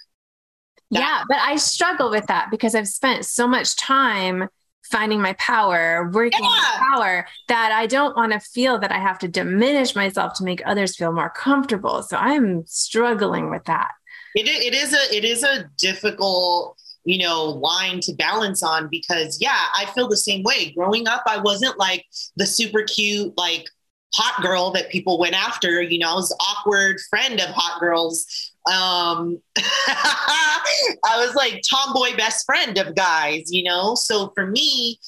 that. 0.90 1.00
Yeah, 1.00 1.24
but 1.28 1.38
I 1.38 1.56
struggle 1.56 2.10
with 2.10 2.26
that 2.26 2.48
because 2.50 2.74
I've 2.74 2.88
spent 2.88 3.24
so 3.24 3.46
much 3.46 3.76
time 3.76 4.48
finding 4.90 5.20
my 5.20 5.34
power, 5.34 6.10
working 6.12 6.40
yeah. 6.42 6.48
my 6.48 6.88
power, 6.92 7.26
that 7.48 7.72
I 7.72 7.86
don't 7.86 8.16
want 8.16 8.32
to 8.32 8.40
feel 8.40 8.78
that 8.78 8.92
I 8.92 8.98
have 8.98 9.18
to 9.20 9.28
diminish 9.28 9.94
myself 9.94 10.34
to 10.34 10.44
make 10.44 10.62
others 10.64 10.96
feel 10.96 11.12
more 11.12 11.30
comfortable. 11.30 12.02
So 12.02 12.16
I'm 12.16 12.64
struggling 12.66 13.50
with 13.50 13.64
that. 13.64 13.92
It, 14.34 14.48
it 14.48 14.74
is 14.74 14.92
a 14.92 15.16
it 15.16 15.24
is 15.24 15.42
a 15.42 15.68
difficult 15.78 16.76
you 17.04 17.18
know 17.18 17.44
line 17.44 18.00
to 18.00 18.12
balance 18.14 18.62
on 18.62 18.88
because 18.90 19.38
yeah 19.40 19.64
I 19.74 19.86
feel 19.86 20.08
the 20.08 20.16
same 20.16 20.42
way. 20.42 20.72
Growing 20.76 21.08
up, 21.08 21.22
I 21.26 21.38
wasn't 21.38 21.78
like 21.78 22.04
the 22.36 22.46
super 22.46 22.82
cute 22.82 23.36
like 23.36 23.68
hot 24.14 24.42
girl 24.42 24.70
that 24.72 24.90
people 24.90 25.18
went 25.18 25.34
after. 25.34 25.82
You 25.82 25.98
know, 25.98 26.10
I 26.10 26.14
was 26.14 26.36
awkward 26.40 26.98
friend 27.10 27.40
of 27.40 27.50
hot 27.50 27.80
girls 27.80 28.26
um, 28.68 29.40
I 29.56 31.16
was 31.16 31.34
like 31.34 31.62
tomboy 31.68 32.16
best 32.16 32.44
friend 32.44 32.76
of 32.78 32.94
guys, 32.94 33.44
you 33.50 33.62
know? 33.62 33.94
So 33.94 34.32
for 34.34 34.46
me, 34.46 34.98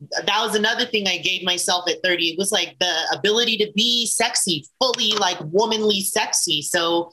that 0.00 0.40
was 0.40 0.54
another 0.54 0.86
thing 0.86 1.06
I 1.06 1.18
gave 1.18 1.42
myself 1.42 1.88
at 1.88 2.02
30. 2.02 2.30
It 2.30 2.38
was 2.38 2.52
like 2.52 2.76
the 2.78 2.94
ability 3.12 3.58
to 3.58 3.72
be 3.74 4.06
sexy, 4.06 4.66
fully 4.80 5.12
like 5.12 5.38
womanly 5.46 6.00
sexy. 6.02 6.62
So 6.62 7.10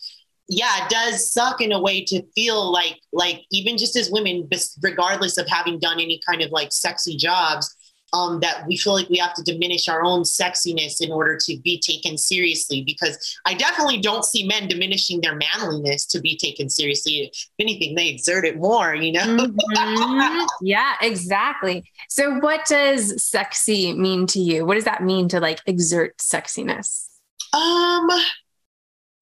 yeah, 0.48 0.86
it 0.86 0.89
does 0.89 1.32
suck 1.32 1.60
in 1.60 1.74
a 1.74 1.82
way 1.82 2.06
to 2.06 2.24
feel 2.34 2.72
like 2.72 3.00
like 3.12 3.42
even 3.51 3.77
just 3.77 3.96
as 3.98 4.10
women, 4.10 4.48
regardless 4.82 5.38
of 5.38 5.48
having 5.50 5.80
done 5.80 6.00
any 6.00 6.22
kind 6.27 6.42
of 6.42 6.51
like 6.51 6.72
sexy 6.72 7.18
jobs, 7.18 7.75
um, 8.14 8.40
that 8.40 8.66
we 8.68 8.78
feel 8.78 8.94
like 8.94 9.10
we 9.10 9.18
have 9.18 9.34
to 9.36 9.44
diminish 9.44 9.90
our 9.90 10.04
own 10.04 10.24
sexiness 10.24 11.02
in 11.02 11.12
order 11.12 11.38
to 11.46 11.58
be 11.60 11.80
taken 11.80 12.18
seriously. 12.18 12.84
Because 12.84 13.38
I 13.46 13.54
definitely 13.54 14.00
don't 14.00 14.24
see 14.24 14.48
men 14.48 14.68
diminishing 14.68 15.22
their 15.22 15.36
manliness 15.36 16.06
to 16.08 16.20
be 16.20 16.38
taken 16.38 16.70
seriously. 16.70 17.32
If 17.34 17.48
anything, 17.60 17.96
they 17.96 18.10
exert 18.10 18.46
it 18.46 18.58
more, 18.58 18.96
you 18.96 19.12
know? 19.12 19.48
mm-hmm. 19.48 20.46
Yeah, 20.62 20.94
exactly. 21.02 21.84
So, 22.10 22.40
what 22.40 22.66
does 22.66 23.24
sexy 23.24 23.94
mean 23.94 24.28
to 24.28 24.40
you? 24.40 24.66
What 24.66 24.76
does 24.76 24.86
that 24.86 25.04
mean 25.04 25.28
to 25.30 25.40
like 25.40 25.60
exert 25.66 26.18
sexiness? 26.18 27.08
Um, 27.54 28.10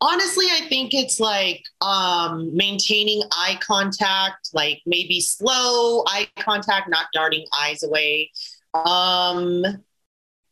honestly 0.01 0.45
i 0.51 0.67
think 0.67 0.93
it's 0.93 1.19
like 1.19 1.63
um 1.81 2.55
maintaining 2.55 3.23
eye 3.31 3.57
contact 3.61 4.49
like 4.53 4.81
maybe 4.85 5.21
slow 5.21 6.03
eye 6.05 6.27
contact 6.39 6.89
not 6.89 7.07
darting 7.13 7.45
eyes 7.57 7.81
away 7.81 8.29
um, 8.75 9.63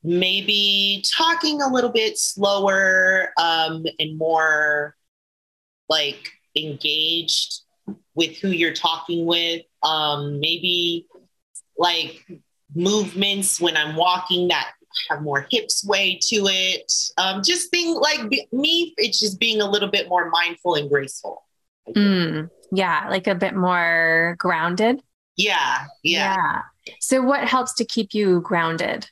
maybe 0.04 1.04
talking 1.16 1.62
a 1.62 1.68
little 1.68 1.90
bit 1.90 2.18
slower 2.18 3.30
um, 3.38 3.86
and 4.00 4.18
more 4.18 4.96
like 5.90 6.30
engaged 6.56 7.62
with 8.16 8.38
who 8.38 8.50
you're 8.50 8.74
talking 8.74 9.26
with. 9.26 9.62
Um, 9.82 10.40
maybe 10.40 11.08
like 11.78 12.26
movements 12.76 13.60
when 13.60 13.76
I'm 13.76 13.96
walking 13.96 14.48
that 14.50 14.72
have 15.10 15.22
more 15.22 15.48
hips 15.50 15.86
way 15.86 16.20
to 16.22 16.48
it. 16.48 16.92
Um, 17.18 17.42
just 17.44 17.72
being 17.72 17.96
like 17.96 18.22
me, 18.52 18.94
it's 18.98 19.20
just 19.20 19.40
being 19.40 19.62
a 19.62 19.70
little 19.70 19.90
bit 19.90 20.08
more 20.08 20.30
mindful 20.30 20.76
and 20.76 20.90
graceful. 20.90 21.44
Mm, 21.90 22.50
yeah, 22.72 23.08
like 23.10 23.28
a 23.28 23.36
bit 23.36 23.56
more 23.56 24.36
grounded. 24.40 25.02
Yeah, 25.36 25.86
yeah. 26.04 26.36
Yeah. 26.36 26.62
So, 27.00 27.22
what 27.22 27.48
helps 27.48 27.74
to 27.76 27.86
keep 27.86 28.14
you 28.14 28.42
grounded? 28.42 29.10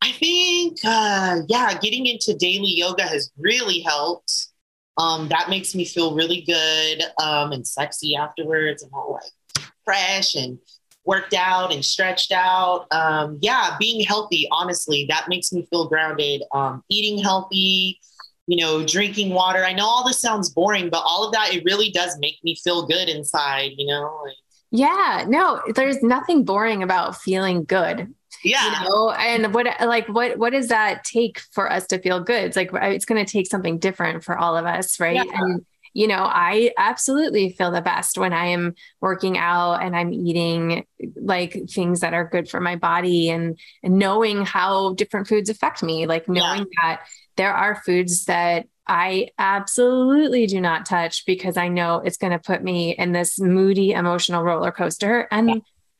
I 0.00 0.12
think, 0.12 0.78
uh, 0.84 1.40
yeah, 1.48 1.78
getting 1.78 2.06
into 2.06 2.34
daily 2.34 2.68
yoga 2.68 3.02
has 3.02 3.30
really 3.36 3.80
helped. 3.80 4.48
Um, 4.96 5.28
that 5.28 5.48
makes 5.48 5.74
me 5.74 5.84
feel 5.84 6.14
really 6.14 6.42
good 6.42 7.02
um, 7.22 7.52
and 7.52 7.66
sexy 7.66 8.16
afterwards 8.16 8.82
and 8.82 8.90
all 8.92 9.12
like 9.12 9.64
fresh 9.84 10.34
and 10.34 10.58
worked 11.04 11.34
out 11.34 11.72
and 11.72 11.84
stretched 11.84 12.32
out. 12.32 12.86
Um, 12.90 13.38
yeah, 13.40 13.76
being 13.78 14.04
healthy, 14.04 14.46
honestly, 14.50 15.06
that 15.08 15.26
makes 15.28 15.52
me 15.52 15.66
feel 15.70 15.88
grounded. 15.88 16.42
Um, 16.52 16.82
eating 16.90 17.22
healthy, 17.22 17.98
you 18.46 18.58
know, 18.58 18.84
drinking 18.84 19.30
water. 19.30 19.64
I 19.64 19.72
know 19.72 19.86
all 19.86 20.06
this 20.06 20.20
sounds 20.20 20.50
boring, 20.50 20.90
but 20.90 21.02
all 21.04 21.26
of 21.26 21.32
that, 21.32 21.54
it 21.54 21.64
really 21.64 21.90
does 21.90 22.18
make 22.18 22.36
me 22.44 22.56
feel 22.56 22.86
good 22.86 23.08
inside, 23.08 23.72
you 23.78 23.86
know? 23.86 24.20
Like, 24.24 24.36
yeah, 24.70 25.24
no, 25.28 25.62
there's 25.74 26.02
nothing 26.02 26.44
boring 26.44 26.82
about 26.82 27.16
feeling 27.16 27.64
good. 27.64 28.14
Yeah. 28.44 28.82
You 28.82 28.88
know, 28.88 29.10
and 29.10 29.54
what 29.54 29.66
like 29.80 30.08
what 30.08 30.38
what 30.38 30.52
does 30.52 30.68
that 30.68 31.02
take 31.04 31.40
for 31.52 31.70
us 31.70 31.86
to 31.88 31.98
feel 31.98 32.20
good? 32.20 32.44
It's 32.44 32.56
like 32.56 32.70
it's 32.72 33.04
going 33.04 33.24
to 33.24 33.30
take 33.30 33.48
something 33.48 33.78
different 33.78 34.22
for 34.22 34.38
all 34.38 34.56
of 34.56 34.64
us, 34.64 35.00
right? 35.00 35.16
Yeah. 35.16 35.24
And 35.32 35.66
you 35.94 36.06
know, 36.06 36.22
I 36.22 36.72
absolutely 36.78 37.50
feel 37.50 37.70
the 37.70 37.80
best 37.80 38.18
when 38.18 38.32
I 38.32 38.46
am 38.46 38.74
working 39.00 39.36
out 39.38 39.82
and 39.82 39.96
I'm 39.96 40.12
eating 40.12 40.86
like 41.16 41.56
things 41.68 42.00
that 42.00 42.14
are 42.14 42.28
good 42.28 42.48
for 42.48 42.60
my 42.60 42.76
body 42.76 43.30
and, 43.30 43.58
and 43.82 43.98
knowing 43.98 44.44
how 44.44 44.94
different 44.94 45.26
foods 45.26 45.50
affect 45.50 45.82
me, 45.82 46.06
like 46.06 46.28
knowing 46.28 46.66
yeah. 46.70 46.82
that 46.82 47.00
there 47.36 47.52
are 47.52 47.82
foods 47.84 48.26
that 48.26 48.66
I 48.88 49.28
absolutely 49.38 50.46
do 50.46 50.60
not 50.60 50.86
touch 50.86 51.26
because 51.26 51.56
I 51.56 51.68
know 51.68 51.96
it's 52.04 52.16
going 52.16 52.32
to 52.32 52.38
put 52.38 52.62
me 52.62 52.94
in 52.96 53.12
this 53.12 53.38
moody 53.38 53.92
emotional 53.92 54.42
roller 54.42 54.72
coaster. 54.72 55.28
And 55.30 55.48
yeah. 55.48 55.56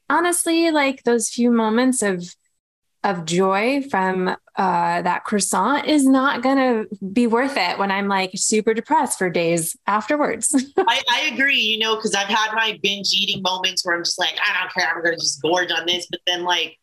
honestly, 0.08 0.70
like 0.70 1.02
those 1.04 1.28
few 1.28 1.50
moments 1.50 2.02
of 2.02 2.34
of 3.04 3.24
joy 3.24 3.80
from 3.90 4.28
uh, 4.56 5.02
that 5.02 5.22
croissant 5.22 5.86
is 5.86 6.04
not 6.04 6.42
going 6.42 6.56
to 6.56 6.96
be 7.12 7.28
worth 7.28 7.56
it 7.56 7.78
when 7.78 7.92
I'm 7.92 8.08
like 8.08 8.32
super 8.34 8.74
depressed 8.74 9.18
for 9.18 9.30
days 9.30 9.76
afterwards. 9.86 10.52
I, 10.76 11.00
I, 11.08 11.30
agree, 11.32 11.60
you 11.60 11.78
know, 11.78 11.94
because 11.94 12.14
I've 12.14 12.26
had 12.26 12.52
my 12.54 12.76
binge 12.82 13.12
eating 13.12 13.40
moments 13.40 13.86
where 13.86 13.94
I'm 13.94 14.02
just 14.02 14.18
like, 14.18 14.36
I 14.44 14.60
don't 14.60 14.72
care, 14.74 14.92
I'm 14.92 15.02
going 15.02 15.14
to 15.14 15.20
just 15.20 15.40
gorge 15.40 15.70
on 15.70 15.86
this. 15.86 16.08
But 16.10 16.20
then, 16.26 16.42
like, 16.42 16.76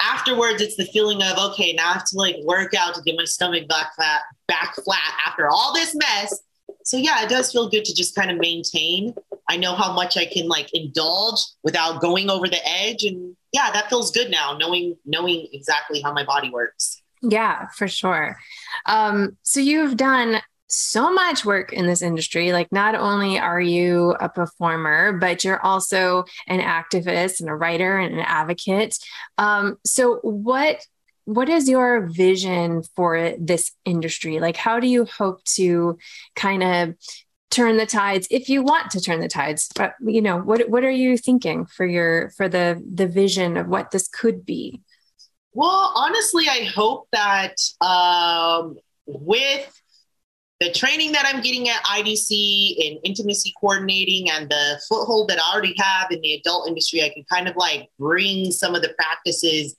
afterwards 0.00 0.62
it's 0.62 0.76
the 0.76 0.86
feeling 0.86 1.22
of 1.22 1.36
okay 1.38 1.72
now 1.72 1.90
i 1.90 1.92
have 1.94 2.04
to 2.04 2.16
like 2.16 2.36
work 2.44 2.72
out 2.74 2.94
to 2.94 3.02
get 3.02 3.16
my 3.16 3.24
stomach 3.24 3.66
back 3.68 3.94
flat 3.96 4.22
back 4.48 4.74
flat 4.76 5.14
after 5.24 5.48
all 5.48 5.72
this 5.72 5.94
mess. 5.94 6.42
So 6.84 6.96
yeah 6.96 7.22
it 7.22 7.28
does 7.28 7.52
feel 7.52 7.68
good 7.68 7.84
to 7.84 7.94
just 7.94 8.16
kind 8.16 8.30
of 8.30 8.38
maintain. 8.38 9.14
I 9.48 9.56
know 9.56 9.76
how 9.76 9.92
much 9.92 10.16
i 10.16 10.24
can 10.26 10.48
like 10.48 10.70
indulge 10.74 11.40
without 11.62 12.00
going 12.00 12.30
over 12.30 12.48
the 12.48 12.66
edge 12.66 13.04
and 13.04 13.36
yeah 13.52 13.70
that 13.72 13.88
feels 13.88 14.10
good 14.10 14.30
now 14.30 14.56
knowing 14.56 14.96
knowing 15.04 15.46
exactly 15.52 16.00
how 16.00 16.12
my 16.12 16.24
body 16.24 16.50
works. 16.50 17.02
Yeah 17.22 17.68
for 17.68 17.86
sure. 17.86 18.38
Um 18.86 19.36
so 19.42 19.60
you've 19.60 19.96
done 19.96 20.40
so 20.68 21.12
much 21.12 21.44
work 21.44 21.72
in 21.72 21.86
this 21.86 22.02
industry. 22.02 22.52
Like, 22.52 22.70
not 22.70 22.94
only 22.94 23.38
are 23.38 23.60
you 23.60 24.14
a 24.20 24.28
performer, 24.28 25.12
but 25.12 25.44
you're 25.44 25.64
also 25.64 26.24
an 26.46 26.60
activist 26.60 27.40
and 27.40 27.48
a 27.48 27.54
writer 27.54 27.98
and 27.98 28.14
an 28.14 28.20
advocate. 28.20 28.96
Um, 29.38 29.76
so, 29.84 30.20
what 30.22 30.84
what 31.24 31.50
is 31.50 31.68
your 31.68 32.06
vision 32.06 32.82
for 32.96 33.34
this 33.38 33.72
industry? 33.84 34.40
Like, 34.40 34.56
how 34.56 34.80
do 34.80 34.86
you 34.86 35.04
hope 35.04 35.44
to 35.56 35.98
kind 36.34 36.62
of 36.62 36.94
turn 37.50 37.76
the 37.76 37.84
tides 37.84 38.26
if 38.30 38.48
you 38.48 38.62
want 38.62 38.90
to 38.92 39.00
turn 39.00 39.20
the 39.20 39.28
tides? 39.28 39.68
But 39.74 39.94
you 40.04 40.22
know, 40.22 40.38
what 40.38 40.68
what 40.70 40.84
are 40.84 40.90
you 40.90 41.18
thinking 41.18 41.66
for 41.66 41.86
your 41.86 42.30
for 42.30 42.48
the 42.48 42.82
the 42.94 43.06
vision 43.06 43.56
of 43.56 43.68
what 43.68 43.90
this 43.90 44.08
could 44.08 44.46
be? 44.46 44.80
Well, 45.52 45.92
honestly, 45.96 46.48
I 46.48 46.64
hope 46.64 47.08
that 47.12 47.56
um, 47.80 48.76
with 49.06 49.82
the 50.60 50.72
training 50.72 51.12
that 51.12 51.24
I'm 51.32 51.40
getting 51.40 51.68
at 51.68 51.82
IDC 51.84 52.76
in 52.78 52.98
intimacy 53.04 53.54
coordinating 53.60 54.28
and 54.30 54.48
the 54.48 54.80
foothold 54.88 55.28
that 55.28 55.38
I 55.38 55.52
already 55.52 55.74
have 55.78 56.10
in 56.10 56.20
the 56.20 56.34
adult 56.34 56.66
industry, 56.66 57.02
I 57.02 57.10
can 57.10 57.24
kind 57.30 57.48
of 57.48 57.56
like 57.56 57.88
bring 57.98 58.50
some 58.50 58.74
of 58.74 58.82
the 58.82 58.94
practices 58.98 59.76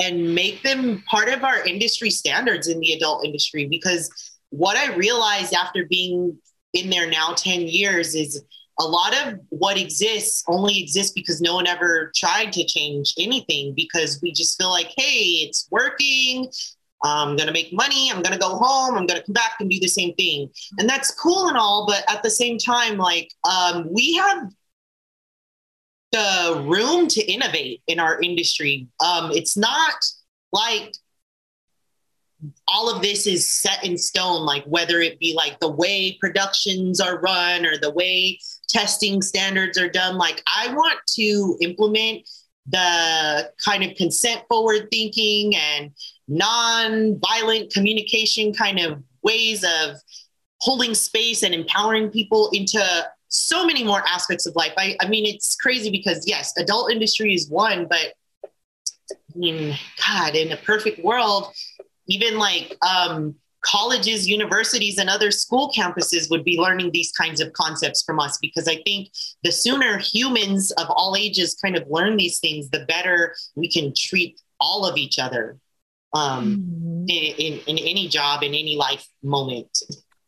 and 0.00 0.34
make 0.34 0.62
them 0.62 1.02
part 1.06 1.28
of 1.28 1.42
our 1.42 1.66
industry 1.66 2.10
standards 2.10 2.68
in 2.68 2.78
the 2.78 2.92
adult 2.92 3.24
industry. 3.24 3.66
Because 3.66 4.10
what 4.50 4.76
I 4.76 4.94
realized 4.94 5.54
after 5.54 5.84
being 5.86 6.38
in 6.72 6.88
there 6.88 7.10
now 7.10 7.32
10 7.34 7.62
years 7.62 8.14
is 8.14 8.44
a 8.78 8.84
lot 8.84 9.14
of 9.26 9.40
what 9.50 9.76
exists 9.76 10.42
only 10.48 10.80
exists 10.80 11.12
because 11.12 11.40
no 11.40 11.54
one 11.54 11.66
ever 11.66 12.12
tried 12.14 12.52
to 12.52 12.64
change 12.64 13.14
anything 13.18 13.74
because 13.74 14.20
we 14.22 14.32
just 14.32 14.56
feel 14.56 14.70
like, 14.70 14.90
hey, 14.96 15.44
it's 15.46 15.68
working. 15.70 16.50
I'm 17.02 17.36
going 17.36 17.46
to 17.46 17.52
make 17.52 17.72
money. 17.72 18.10
I'm 18.10 18.22
going 18.22 18.34
to 18.34 18.38
go 18.38 18.56
home. 18.56 18.96
I'm 18.96 19.06
going 19.06 19.20
to 19.20 19.26
come 19.26 19.32
back 19.32 19.56
and 19.60 19.70
do 19.70 19.80
the 19.80 19.88
same 19.88 20.14
thing. 20.14 20.50
And 20.78 20.88
that's 20.88 21.10
cool 21.12 21.48
and 21.48 21.56
all. 21.56 21.86
But 21.86 22.04
at 22.08 22.22
the 22.22 22.30
same 22.30 22.58
time, 22.58 22.98
like, 22.98 23.32
um, 23.44 23.86
we 23.90 24.14
have 24.14 24.50
the 26.12 26.64
room 26.66 27.06
to 27.08 27.24
innovate 27.24 27.82
in 27.86 28.00
our 28.00 28.20
industry. 28.20 28.88
Um, 28.98 29.30
it's 29.32 29.56
not 29.56 29.94
like 30.52 30.92
all 32.66 32.94
of 32.94 33.02
this 33.02 33.26
is 33.26 33.50
set 33.50 33.84
in 33.84 33.96
stone, 33.98 34.44
like 34.44 34.64
whether 34.64 35.00
it 35.00 35.18
be 35.18 35.34
like 35.34 35.60
the 35.60 35.70
way 35.70 36.16
productions 36.20 37.00
are 37.00 37.20
run 37.20 37.66
or 37.66 37.76
the 37.76 37.90
way 37.90 38.38
testing 38.68 39.22
standards 39.22 39.78
are 39.78 39.88
done. 39.88 40.16
Like, 40.16 40.42
I 40.46 40.72
want 40.72 40.98
to 41.16 41.56
implement 41.60 42.28
the 42.66 43.52
kind 43.64 43.82
of 43.82 43.96
consent 43.96 44.42
forward 44.48 44.88
thinking 44.90 45.54
and 45.56 45.90
non-violent 46.30 47.72
communication 47.72 48.54
kind 48.54 48.78
of 48.78 49.02
ways 49.22 49.64
of 49.64 49.96
holding 50.60 50.94
space 50.94 51.42
and 51.42 51.54
empowering 51.54 52.08
people 52.08 52.50
into 52.52 52.80
so 53.28 53.66
many 53.66 53.84
more 53.84 54.02
aspects 54.06 54.46
of 54.46 54.54
life. 54.56 54.72
I, 54.78 54.96
I 55.00 55.08
mean, 55.08 55.26
it's 55.26 55.56
crazy 55.56 55.90
because 55.90 56.24
yes, 56.26 56.52
adult 56.56 56.92
industry 56.92 57.34
is 57.34 57.48
one, 57.50 57.86
but 57.88 58.14
I 59.12 59.14
mean, 59.34 59.76
God, 60.06 60.34
in 60.34 60.52
a 60.52 60.56
perfect 60.56 61.04
world, 61.04 61.52
even 62.06 62.38
like 62.38 62.76
um, 62.86 63.34
colleges, 63.62 64.28
universities, 64.28 64.98
and 64.98 65.10
other 65.10 65.30
school 65.30 65.72
campuses 65.76 66.30
would 66.30 66.44
be 66.44 66.58
learning 66.58 66.90
these 66.92 67.12
kinds 67.12 67.40
of 67.40 67.52
concepts 67.52 68.02
from 68.02 68.20
us 68.20 68.38
because 68.40 68.68
I 68.68 68.76
think 68.84 69.10
the 69.42 69.52
sooner 69.52 69.98
humans 69.98 70.70
of 70.72 70.86
all 70.90 71.16
ages 71.16 71.54
kind 71.54 71.76
of 71.76 71.84
learn 71.88 72.16
these 72.16 72.38
things, 72.38 72.70
the 72.70 72.84
better 72.86 73.34
we 73.54 73.70
can 73.70 73.92
treat 73.96 74.40
all 74.60 74.84
of 74.84 74.96
each 74.96 75.18
other 75.18 75.58
um, 76.12 76.56
mm-hmm. 76.56 77.04
in, 77.08 77.34
in, 77.38 77.58
in 77.66 77.78
any 77.78 78.08
job, 78.08 78.42
in 78.42 78.54
any 78.54 78.76
life 78.76 79.06
moment. 79.22 79.78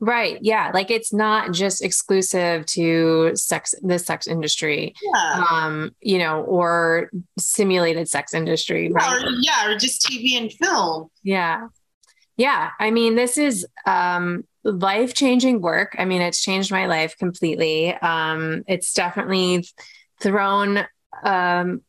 Right. 0.03 0.39
Yeah. 0.43 0.73
Like 0.75 0.91
it's 0.91 1.13
not 1.13 1.53
just 1.53 1.81
exclusive 1.81 2.67
to 2.67 3.37
sex, 3.37 3.73
the 3.83 4.01
sex 4.01 4.27
industry, 4.27 4.95
Yeah. 5.01 5.45
um, 5.49 5.95
you 6.01 6.19
know, 6.19 6.43
or 6.43 7.09
simulated 7.39 8.09
sex 8.09 8.35
industry. 8.35 8.91
Right. 8.91 9.23
Or, 9.23 9.31
yeah, 9.41 9.71
or 9.71 9.79
just 9.79 10.05
TV 10.05 10.37
and 10.37 10.53
film. 10.53 11.09
Yeah. 11.23 11.69
Yeah. 12.37 12.71
I 12.81 12.91
mean, 12.91 13.15
this 13.15 13.39
is 13.39 13.65
um, 13.87 14.43
life 14.65 15.15
changing 15.15 15.61
work. 15.61 15.95
I 15.97 16.05
mean, 16.05 16.21
it's 16.21 16.43
changed 16.43 16.73
my 16.73 16.87
life 16.87 17.17
completely. 17.17 17.95
Um, 17.95 18.65
it's 18.67 18.93
definitely 18.95 19.69
thrown 20.21 20.85
um, 21.23 21.83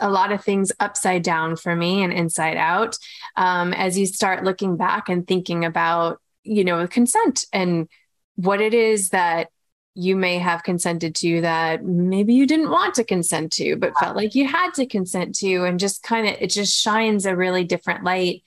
a 0.00 0.10
lot 0.10 0.32
of 0.32 0.42
things 0.42 0.72
upside 0.80 1.22
down 1.22 1.56
for 1.56 1.74
me 1.74 2.02
and 2.02 2.12
inside 2.12 2.56
out 2.56 2.96
um, 3.36 3.72
as 3.72 3.98
you 3.98 4.06
start 4.06 4.44
looking 4.44 4.76
back 4.76 5.08
and 5.08 5.26
thinking 5.26 5.64
about, 5.64 6.20
you 6.42 6.64
know, 6.64 6.86
consent 6.86 7.46
and 7.52 7.88
what 8.36 8.60
it 8.60 8.74
is 8.74 9.10
that 9.10 9.48
you 9.94 10.16
may 10.16 10.38
have 10.38 10.64
consented 10.64 11.14
to 11.14 11.40
that 11.42 11.84
maybe 11.84 12.34
you 12.34 12.46
didn't 12.46 12.70
want 12.70 12.94
to 12.94 13.04
consent 13.04 13.52
to, 13.52 13.76
but 13.76 13.96
felt 13.98 14.16
like 14.16 14.34
you 14.34 14.46
had 14.46 14.72
to 14.74 14.86
consent 14.86 15.36
to, 15.36 15.64
and 15.64 15.78
just 15.78 16.02
kind 16.02 16.26
of 16.26 16.34
it 16.40 16.50
just 16.50 16.74
shines 16.76 17.26
a 17.26 17.36
really 17.36 17.62
different 17.62 18.02
light 18.02 18.42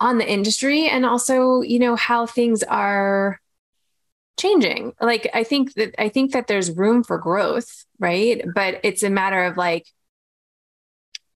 on 0.00 0.18
the 0.18 0.30
industry 0.30 0.86
and 0.86 1.06
also, 1.06 1.62
you 1.62 1.78
know, 1.78 1.96
how 1.96 2.26
things 2.26 2.62
are 2.62 3.40
changing. 4.38 4.92
Like 5.00 5.30
I 5.32 5.44
think 5.44 5.72
that 5.74 5.94
I 5.98 6.10
think 6.10 6.32
that 6.32 6.46
there's 6.46 6.70
room 6.70 7.04
for 7.04 7.16
growth, 7.16 7.86
right? 7.98 8.44
But 8.54 8.80
it's 8.82 9.02
a 9.02 9.08
matter 9.08 9.44
of 9.44 9.56
like, 9.56 9.86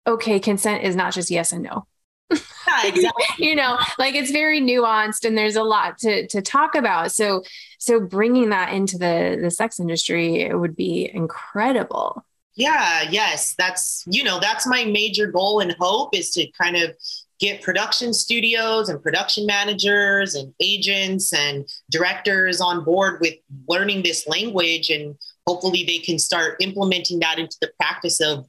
okay, 0.08 0.40
consent 0.40 0.84
is 0.84 0.96
not 0.96 1.12
just 1.14 1.30
yes 1.30 1.52
and 1.52 1.62
no 1.64 1.86
Yeah, 2.30 2.38
exactly. 2.86 3.24
you 3.38 3.54
know 3.54 3.78
like 3.98 4.14
it's 4.14 4.30
very 4.30 4.60
nuanced 4.60 5.24
and 5.26 5.36
there's 5.36 5.56
a 5.56 5.62
lot 5.62 5.98
to 5.98 6.26
to 6.28 6.42
talk 6.42 6.74
about 6.74 7.12
so 7.12 7.42
so 7.78 8.00
bringing 8.00 8.50
that 8.50 8.72
into 8.72 8.98
the 8.98 9.38
the 9.40 9.50
sex 9.50 9.80
industry 9.80 10.42
it 10.42 10.54
would 10.58 10.76
be 10.76 11.10
incredible 11.12 12.24
Yeah, 12.56 13.02
yes. 13.10 13.54
That's, 13.56 14.04
you 14.08 14.24
know, 14.24 14.40
that's 14.40 14.66
my 14.66 14.84
major 14.84 15.28
goal 15.28 15.60
and 15.60 15.74
hope 15.78 16.14
is 16.16 16.30
to 16.32 16.46
kind 16.60 16.76
of 16.76 16.90
get 17.38 17.62
production 17.62 18.12
studios 18.12 18.88
and 18.88 19.00
production 19.00 19.46
managers 19.46 20.34
and 20.34 20.52
agents 20.60 21.32
and 21.32 21.68
directors 21.90 22.60
on 22.60 22.82
board 22.84 23.20
with 23.20 23.34
learning 23.68 24.02
this 24.02 24.26
language. 24.26 24.90
And 24.90 25.14
hopefully 25.46 25.84
they 25.86 25.98
can 25.98 26.18
start 26.18 26.56
implementing 26.60 27.20
that 27.20 27.38
into 27.38 27.56
the 27.60 27.70
practice 27.80 28.20
of 28.20 28.44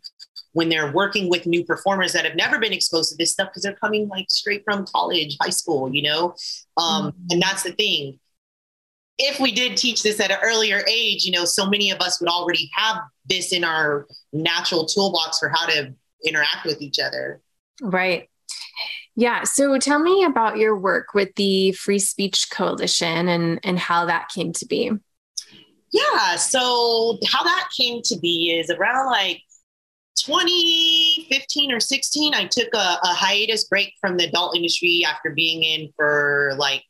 when 0.53 0.69
they're 0.69 0.91
working 0.91 1.29
with 1.29 1.45
new 1.45 1.63
performers 1.63 2.13
that 2.13 2.25
have 2.25 2.35
never 2.35 2.57
been 2.59 2.73
exposed 2.73 3.09
to 3.11 3.15
this 3.17 3.31
stuff 3.31 3.49
because 3.49 3.63
they're 3.63 3.75
coming 3.75 4.07
like 4.07 4.25
straight 4.29 4.63
from 4.63 4.85
college, 4.85 5.37
high 5.41 5.49
school, 5.49 5.93
you 5.93 6.01
know? 6.01 6.35
Um, 6.77 7.11
Mhm. 7.11 7.13
And 7.31 7.41
that's 7.41 7.63
the 7.63 7.71
thing 7.73 8.19
if 9.21 9.37
we 9.39 9.51
did 9.51 9.75
teach 9.75 10.01
this 10.01 10.19
at 10.21 10.31
an 10.31 10.37
earlier 10.41 10.81
age, 10.87 11.25
you 11.25 11.31
know, 11.33 11.43
so 11.43 11.69
many 11.69 11.91
of 11.91 11.99
us 11.99 12.21
would 12.21 12.29
already 12.29 12.69
have 12.73 12.97
this 13.25 13.51
in 13.51 13.65
our 13.65 14.07
natural 14.31 14.85
toolbox 14.85 15.39
for 15.39 15.49
how 15.49 15.65
to 15.65 15.93
interact 16.25 16.65
with 16.65 16.81
each 16.81 16.99
other. 16.99 17.41
right 17.81 18.29
yeah 19.15 19.43
so 19.43 19.77
tell 19.77 19.99
me 19.99 20.23
about 20.23 20.57
your 20.57 20.77
work 20.77 21.13
with 21.13 21.33
the 21.35 21.71
free 21.73 21.99
speech 21.99 22.49
coalition 22.51 23.27
and 23.27 23.59
and 23.63 23.77
how 23.79 24.05
that 24.05 24.29
came 24.29 24.51
to 24.53 24.65
be 24.65 24.91
Yeah. 25.91 26.35
So 26.35 27.17
how 27.27 27.43
that 27.43 27.69
came 27.77 28.01
to 28.03 28.17
be 28.19 28.51
is 28.51 28.69
around 28.69 29.07
like 29.07 29.41
2015 30.29 31.71
or 31.71 31.79
16, 31.79 32.33
I 32.35 32.45
took 32.45 32.73
a, 32.73 32.97
a 33.03 33.07
hiatus 33.07 33.63
break 33.63 33.93
from 33.99 34.17
the 34.17 34.25
adult 34.25 34.55
industry 34.55 35.03
after 35.07 35.31
being 35.31 35.63
in 35.63 35.91
for 35.95 36.53
like 36.57 36.83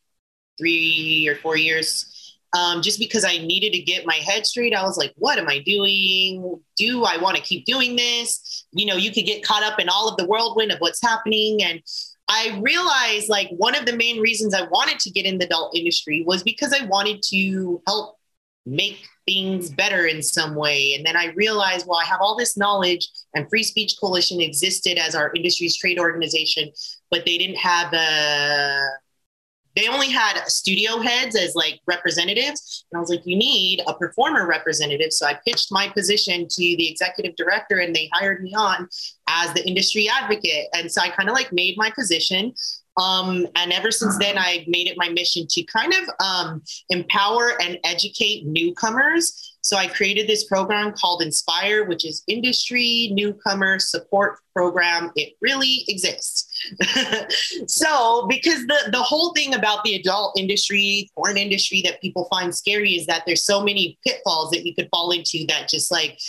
three 0.58 1.28
or 1.28 1.36
four 1.36 1.58
years. 1.58 2.38
Um, 2.58 2.82
just 2.82 3.00
because 3.00 3.24
I 3.24 3.38
needed 3.38 3.74
to 3.74 3.80
get 3.80 4.06
my 4.06 4.16
head 4.16 4.46
straight, 4.46 4.76
I 4.76 4.84
was 4.84 4.98
like, 4.98 5.14
what 5.16 5.38
am 5.38 5.48
I 5.48 5.60
doing? 5.60 6.60
Do 6.78 7.04
I 7.06 7.18
want 7.18 7.38
to 7.38 7.44
keep 7.44 7.66
doing 7.66 7.96
this? 7.96 8.66
You 8.72 8.88
know, 8.88 8.96
you 8.96 9.12
could 9.12 9.26
get 9.26 9.44
caught 9.44 9.64
up 9.64 9.80
in 9.80 9.88
all 9.88 10.10
of 10.10 10.18
the 10.18 10.26
whirlwind 10.26 10.72
of 10.72 10.80
what's 10.80 11.02
happening. 11.02 11.64
And 11.64 11.82
I 12.28 12.60
realized 12.62 13.30
like 13.30 13.50
one 13.52 13.76
of 13.76 13.86
the 13.86 13.96
main 13.96 14.20
reasons 14.20 14.54
I 14.54 14.64
wanted 14.64 15.00
to 15.00 15.12
get 15.12 15.26
in 15.26 15.38
the 15.38 15.46
adult 15.46 15.78
industry 15.78 16.24
was 16.26 16.44
because 16.44 16.74
I 16.74 16.86
wanted 16.88 17.22
to 17.30 17.82
help 17.88 18.19
make 18.66 19.08
things 19.26 19.70
better 19.70 20.06
in 20.06 20.22
some 20.22 20.56
way. 20.56 20.96
And 20.96 21.06
then 21.06 21.16
I 21.16 21.28
realized, 21.36 21.88
well, 21.88 22.00
I 22.00 22.06
have 22.06 22.20
all 22.22 22.38
this 22.38 22.58
knowledge, 22.58 23.08
and 23.36 23.50
Free 23.50 23.64
Speech 23.64 23.96
Coalition 24.00 24.42
existed 24.42 24.98
as 24.98 25.16
our 25.16 25.32
industry's 25.36 25.78
trade 25.78 26.00
organization, 26.00 26.72
but 27.12 27.26
they 27.26 27.38
didn't 27.38 27.58
have 27.58 27.94
a 27.94 28.88
they 29.76 29.88
only 29.88 30.10
had 30.10 30.44
studio 30.48 31.00
heads 31.00 31.36
as 31.36 31.56
like 31.56 31.80
representatives. 31.88 32.86
And 32.92 32.98
I 32.98 33.02
was 33.02 33.10
like, 33.10 33.22
you 33.26 33.38
need 33.38 33.82
a 33.88 33.94
performer 33.94 34.48
representative. 34.48 35.14
So 35.14 35.26
I 35.26 35.40
pitched 35.46 35.72
my 35.72 35.88
position 35.88 36.48
to 36.50 36.62
the 36.62 36.90
executive 36.90 37.36
director 37.36 37.78
and 37.78 37.96
they 37.96 38.10
hired 38.14 38.44
me 38.44 38.54
on 38.56 38.90
as 39.28 39.54
the 39.54 39.66
industry 39.66 40.10
advocate. 40.10 40.68
And 40.74 40.92
so 40.92 41.02
I 41.02 41.10
kind 41.10 41.30
of 41.30 41.36
like 41.36 41.54
made 41.54 41.78
my 41.78 41.92
position. 41.92 42.54
Um, 43.00 43.48
and 43.56 43.72
ever 43.72 43.92
since 43.92 44.18
then, 44.18 44.38
I 44.38 44.66
made 44.68 44.88
it 44.88 44.98
my 44.98 45.10
mission 45.10 45.48
to 45.50 45.64
kind 45.64 45.94
of 45.94 46.10
um, 46.20 46.64
empower 46.90 47.60
and 47.62 47.80
educate 47.84 48.46
newcomers. 48.46 49.56
So 49.62 49.78
I 49.78 49.88
created 49.88 50.28
this 50.28 50.46
program 50.46 50.94
called 50.94 51.22
Inspire, 51.22 51.86
which 51.86 52.06
is 52.06 52.24
Industry 52.28 53.12
Newcomer 53.14 53.80
Support 53.80 54.40
Program. 54.54 55.12
It 55.16 55.34
really 55.42 55.86
exists. 55.88 56.48
so 57.68 58.26
because 58.28 58.66
the 58.68 58.90
the 58.92 59.02
whole 59.02 59.34
thing 59.34 59.54
about 59.54 59.84
the 59.84 59.96
adult 59.96 60.38
industry, 60.40 61.10
porn 61.16 61.38
industry 61.38 61.82
that 61.86 62.02
people 62.02 62.26
find 62.26 62.54
scary 62.54 62.96
is 62.96 63.06
that 63.08 63.24
there's 63.26 63.46
so 63.46 63.64
many 63.64 63.98
pitfalls 64.06 64.52
that 64.52 64.66
you 64.66 64.74
could 64.76 64.90
fall 64.92 65.12
into 65.12 65.46
that 65.48 65.70
just 65.70 65.92
like 65.92 66.20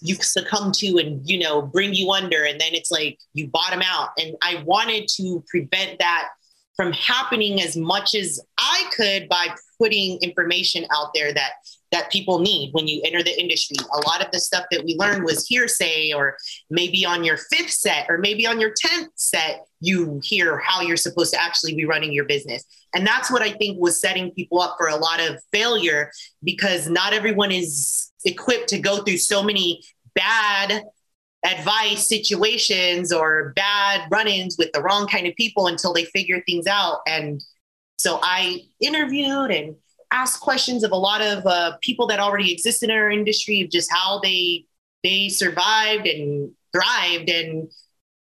you 0.00 0.14
succumb 0.16 0.72
to 0.72 0.98
and 0.98 1.28
you 1.28 1.38
know 1.38 1.62
bring 1.62 1.94
you 1.94 2.10
under. 2.10 2.44
And 2.44 2.60
then 2.60 2.72
it's 2.72 2.90
like 2.90 3.18
you 3.34 3.48
bottom 3.48 3.82
out. 3.82 4.10
And 4.18 4.36
i 4.42 4.62
wanted 4.64 5.08
to 5.16 5.44
prevent 5.48 5.98
that 5.98 6.28
from 6.76 6.92
happening 6.92 7.60
as 7.60 7.76
much 7.76 8.14
as 8.14 8.40
i 8.58 8.90
could 8.96 9.28
by 9.28 9.48
putting 9.78 10.18
information 10.22 10.86
out 10.90 11.10
there 11.14 11.32
that 11.32 11.52
that 11.92 12.10
people 12.10 12.38
need 12.38 12.72
when 12.72 12.88
you 12.88 13.00
enter 13.04 13.22
the 13.22 13.38
industry. 13.38 13.76
A 13.92 14.08
lot 14.08 14.24
of 14.24 14.32
the 14.32 14.40
stuff 14.40 14.64
that 14.70 14.82
we 14.82 14.96
learned 14.98 15.24
was 15.24 15.46
hearsay 15.46 16.12
or 16.12 16.36
maybe 16.70 17.04
on 17.04 17.22
your 17.22 17.36
fifth 17.36 17.70
set 17.70 18.06
or 18.08 18.18
maybe 18.18 18.46
on 18.46 18.58
your 18.58 18.70
10th 18.70 19.08
set 19.14 19.66
you 19.80 20.20
hear 20.24 20.58
how 20.58 20.80
you're 20.80 20.96
supposed 20.96 21.34
to 21.34 21.40
actually 21.40 21.74
be 21.74 21.84
running 21.84 22.12
your 22.12 22.24
business. 22.24 22.64
And 22.94 23.06
that's 23.06 23.30
what 23.30 23.42
i 23.42 23.50
think 23.50 23.78
was 23.78 24.00
setting 24.00 24.30
people 24.32 24.60
up 24.60 24.76
for 24.78 24.88
a 24.88 24.96
lot 24.96 25.20
of 25.20 25.38
failure 25.52 26.10
because 26.42 26.88
not 26.88 27.12
everyone 27.12 27.52
is 27.52 28.10
equipped 28.24 28.68
to 28.68 28.78
go 28.78 29.02
through 29.02 29.18
so 29.18 29.42
many 29.42 29.82
bad 30.14 30.84
advice 31.44 32.08
situations 32.08 33.12
or 33.12 33.52
bad 33.56 34.08
run-ins 34.10 34.56
with 34.58 34.70
the 34.72 34.80
wrong 34.80 35.06
kind 35.08 35.26
of 35.26 35.34
people 35.34 35.66
until 35.66 35.92
they 35.92 36.04
figure 36.04 36.40
things 36.46 36.66
out. 36.66 37.00
And 37.06 37.42
so 37.98 38.18
i 38.22 38.62
interviewed 38.80 39.50
and 39.50 39.76
asked 40.12 40.40
questions 40.40 40.84
of 40.84 40.92
a 40.92 40.96
lot 40.96 41.20
of 41.22 41.44
uh, 41.46 41.76
people 41.80 42.06
that 42.06 42.20
already 42.20 42.52
exist 42.52 42.82
in 42.82 42.90
our 42.90 43.10
industry 43.10 43.60
of 43.62 43.70
just 43.70 43.90
how 43.92 44.20
they 44.22 44.64
they 45.02 45.28
survived 45.28 46.06
and 46.06 46.52
thrived 46.72 47.28
and 47.28 47.68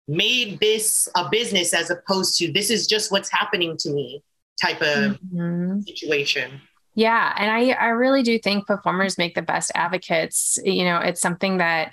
made 0.08 0.60
this 0.60 1.08
a 1.16 1.28
business 1.30 1.72
as 1.72 1.90
opposed 1.90 2.36
to 2.38 2.52
this 2.52 2.70
is 2.70 2.86
just 2.86 3.10
what's 3.10 3.30
happening 3.30 3.76
to 3.78 3.90
me 3.90 4.22
type 4.60 4.80
of 4.82 5.18
Mhm. 5.34 5.82
situation 5.84 6.60
Yeah, 6.94 7.34
and 7.36 7.50
I 7.50 7.72
I 7.72 7.88
really 7.88 8.22
do 8.22 8.38
think 8.38 8.66
performers 8.66 9.18
make 9.18 9.34
the 9.34 9.42
best 9.42 9.70
advocates. 9.74 10.58
You 10.64 10.84
know, 10.84 10.98
it's 10.98 11.20
something 11.20 11.58
that 11.58 11.92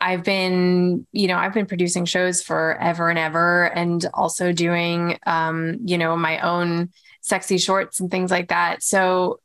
I've 0.00 0.24
been, 0.24 1.06
you 1.12 1.28
know, 1.28 1.36
I've 1.36 1.54
been 1.54 1.66
producing 1.66 2.04
shows 2.04 2.42
forever 2.42 3.08
and 3.10 3.18
ever 3.18 3.64
and 3.66 4.04
also 4.12 4.52
doing 4.52 5.18
um, 5.24 5.78
you 5.84 5.98
know, 5.98 6.16
my 6.16 6.40
own 6.40 6.90
sexy 7.24 7.56
shorts 7.58 8.00
and 8.00 8.10
things 8.10 8.30
like 8.30 8.48
that. 8.48 8.82
So 8.82 9.40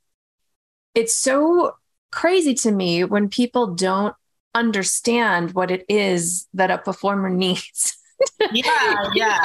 it's 0.95 1.15
so 1.15 1.73
crazy 2.11 2.53
to 2.55 2.71
me 2.71 3.03
when 3.03 3.29
people 3.29 3.73
don't 3.75 4.15
understand 4.55 5.53
what 5.53 5.71
it 5.71 5.85
is 5.87 6.47
that 6.53 6.71
a 6.71 6.77
performer 6.77 7.29
needs. 7.45 7.97
yeah 8.51 8.95
yeah? 9.13 9.37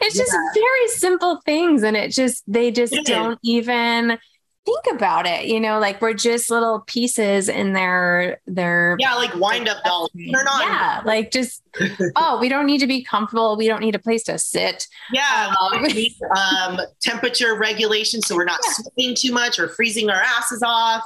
It's 0.00 0.16
just 0.16 0.32
Yeah. 0.32 0.48
very 0.54 0.88
simple 0.88 1.40
things. 1.44 1.82
And 1.82 1.96
it 1.96 2.10
just, 2.10 2.42
they 2.46 2.70
just 2.72 2.92
It 2.92 3.00
is. 3.00 3.06
don't 3.06 3.38
even 3.44 4.18
think 4.66 4.96
about 4.96 5.26
it. 5.26 5.46
You 5.46 5.60
know, 5.60 5.78
like 5.78 6.02
we're 6.02 6.12
just 6.12 6.50
little 6.50 6.80
pieces 6.80 7.48
in 7.48 7.72
their, 7.72 8.40
their, 8.46 8.96
yeah 8.98 9.14
like 9.14 9.34
wind 9.36 9.68
up 9.68 9.82
dolls 9.84 10.10
turn 10.12 10.46
on 10.46 10.60
yeah, 10.60 11.00
like 11.04 11.30
just, 11.30 11.62
oh, 12.16 12.38
we 12.40 12.48
don't 12.48 12.66
need 12.66 12.78
to 12.80 12.86
be 12.86 13.02
comfortable. 13.02 13.56
We 13.56 13.68
don't 13.68 13.80
need 13.80 13.94
a 13.94 13.98
place 14.00 14.24
to 14.24 14.38
sit. 14.38 14.86
Yeah, 15.12 15.54
Um, 15.60 15.80
we 15.82 15.88
need, 15.88 16.16
um, 16.36 16.80
temperature 17.00 17.56
regulation, 17.56 18.20
so 18.20 18.34
we're 18.36 18.44
not 18.44 18.60
Yeah. 18.66 18.72
sweating 18.74 19.14
too 19.16 19.32
much 19.32 19.58
or 19.58 19.68
freezing 19.68 20.10
our 20.10 20.20
asses 20.20 20.62
off. 20.62 21.04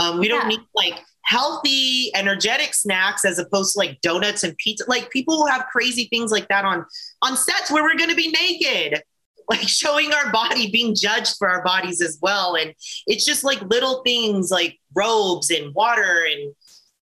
Um, 0.00 0.18
we 0.18 0.26
don't 0.26 0.42
Yeah. 0.50 0.56
need 0.56 0.60
like 0.74 1.00
healthy, 1.26 2.10
energetic 2.14 2.74
snacks 2.74 3.24
as 3.24 3.38
opposed 3.38 3.72
to 3.74 3.78
like 3.78 4.00
donuts 4.02 4.42
and 4.44 4.56
pizza. 4.58 4.84
Like 4.88 5.10
people 5.10 5.38
will 5.38 5.46
have 5.46 5.66
crazy 5.72 6.06
things 6.10 6.30
like 6.30 6.48
that 6.48 6.64
on 6.64 6.84
on 7.22 7.36
sets 7.36 7.70
where 7.70 7.82
we're 7.82 7.96
going 7.96 8.10
to 8.10 8.16
be 8.16 8.30
naked. 8.30 9.02
Like 9.48 9.60
showing 9.68 10.12
our 10.12 10.30
body, 10.32 10.70
being 10.70 10.94
judged 10.94 11.36
for 11.38 11.48
our 11.48 11.62
bodies 11.64 12.00
as 12.00 12.18
well. 12.22 12.54
And 12.56 12.74
it's 13.06 13.24
just 13.24 13.44
like 13.44 13.60
little 13.62 14.02
things 14.02 14.50
like 14.50 14.78
robes 14.94 15.50
and 15.50 15.74
water 15.74 16.26
and, 16.30 16.54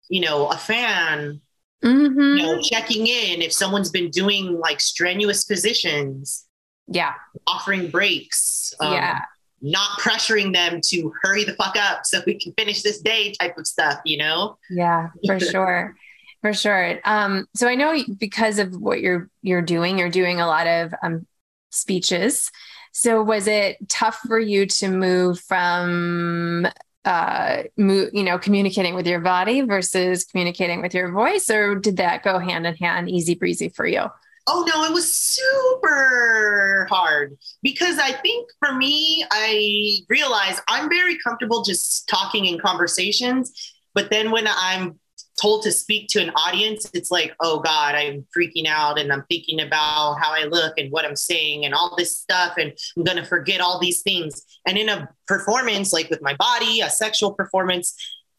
you 0.09 0.21
know, 0.21 0.47
a 0.49 0.57
fan, 0.57 1.41
Mm-hmm. 1.85 2.19
you 2.39 2.43
know, 2.43 2.61
checking 2.61 3.07
in 3.07 3.41
if 3.41 3.53
someone's 3.53 3.91
been 3.93 4.11
doing 4.11 4.59
like 4.59 4.81
strenuous 4.81 5.45
positions, 5.45 6.45
Yeah. 6.89 7.15
offering 7.47 7.89
breaks, 7.93 8.75
um, 8.81 8.95
yeah. 8.95 9.21
not 9.63 9.91
pressuring 10.01 10.53
them 10.53 10.81
to 10.87 11.13
hurry 11.23 11.45
the 11.45 11.53
fuck 11.55 11.77
up 11.77 12.01
so 12.05 12.21
we 12.27 12.35
can 12.37 12.53
finish 12.59 12.83
this 12.83 13.01
day 13.01 13.33
type 13.41 13.57
of 13.59 13.65
stuff, 13.69 14.01
you 14.05 14.17
know? 14.17 14.59
Yeah, 14.69 15.11
for 15.25 15.39
sure. 15.53 15.95
For 16.41 16.53
sure. 16.53 16.99
Um, 17.05 17.47
so 17.55 17.69
I 17.69 17.77
know 17.77 17.97
because 18.19 18.59
of 18.59 18.75
what 18.81 19.01
you're 19.01 19.31
you're 19.43 19.63
doing, 19.63 19.99
you're 20.01 20.09
doing 20.11 20.41
a 20.41 20.47
lot 20.49 20.67
of 20.67 20.93
um, 21.01 21.29
speeches. 21.71 22.51
So 22.93 23.23
was 23.23 23.47
it 23.47 23.77
tough 23.89 24.21
for 24.27 24.39
you 24.39 24.67
to 24.67 24.89
move 24.89 25.41
from 25.41 26.67
uh 27.05 27.63
move, 27.77 28.11
you 28.13 28.25
know, 28.25 28.39
communicating 28.39 28.95
with 28.95 29.07
your 29.07 29.21
body 29.21 29.61
versus 29.61 30.25
communicating 30.25 30.83
with 30.83 30.95
your 30.95 31.13
voice, 31.13 31.49
or 31.49 31.75
did 31.77 31.97
that 31.99 32.23
go 32.23 32.39
hand 32.39 32.67
in 32.67 32.75
hand, 32.75 33.09
easy 33.09 33.35
breezy 33.35 33.69
for 33.69 33.87
you? 33.87 34.07
Oh 34.51 34.65
no, 34.75 34.85
it 34.85 34.93
was 34.93 35.15
super 35.15 36.87
hard 36.91 37.37
because 37.63 37.99
I 37.99 38.13
think 38.13 38.49
for 38.59 38.75
me, 38.75 39.25
I 39.31 39.99
realized 40.09 40.61
I'm 40.69 40.89
very 40.89 41.19
comfortable 41.19 41.63
just 41.63 42.09
talking 42.09 42.47
in 42.47 42.59
conversations. 42.59 43.53
But 43.95 44.11
then 44.11 44.31
when 44.31 44.47
I'm 44.49 44.99
told 45.41 45.63
to 45.63 45.73
speak 45.73 46.09
to 46.09 46.21
an 46.21 46.31
audience, 46.31 46.91
it's 46.95 47.11
like, 47.11 47.35
oh 47.41 47.61
God, 47.61 47.95
I'm 47.95 48.27
freaking 48.37 48.67
out 48.67 48.99
and 48.99 49.13
I'm 49.13 49.25
thinking 49.29 49.61
about 49.61 50.17
how 50.21 50.33
I 50.33 50.45
look 50.45 50.75
and 50.79 50.91
what 50.91 51.05
I'm 51.05 51.17
saying 51.17 51.65
and 51.65 51.75
all 51.75 51.95
this 51.97 52.17
stuff. 52.17 52.55
And 52.59 52.73
I'm 52.97 53.05
going 53.05 53.17
to 53.17 53.25
forget 53.25 53.61
all 53.61 53.79
these 53.79 54.03
things. 54.03 54.45
And 54.67 54.77
in 54.77 54.89
a 54.89 55.09
performance, 55.27 55.93
like 55.93 56.11
with 56.11 56.23
my 56.23 56.35
body, 56.37 56.81
a 56.81 56.91
sexual 56.91 57.33
performance, 57.33 57.95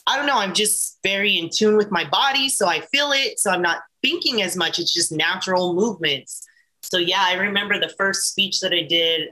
I 0.08 0.18
don't 0.18 0.26
know, 0.26 0.38
I'm 0.38 0.54
just 0.54 1.00
very 1.04 1.38
in 1.38 1.50
tune 1.50 1.78
with 1.78 1.92
my 1.92 2.08
body. 2.10 2.50
So 2.50 2.68
I 2.68 2.82
feel 2.82 3.12
it. 3.12 3.40
So 3.40 3.52
I'm 3.52 3.62
not 3.62 3.82
thinking 4.02 4.42
as 4.42 4.56
much. 4.56 4.80
It's 4.80 4.94
just 4.94 5.12
natural 5.12 5.74
movements. 5.74 6.46
So 6.82 6.98
yeah, 6.98 7.22
I 7.22 7.36
remember 7.36 7.80
the 7.80 7.94
first 7.98 8.30
speech 8.30 8.60
that 8.62 8.74
I 8.74 8.84
did. 8.84 9.30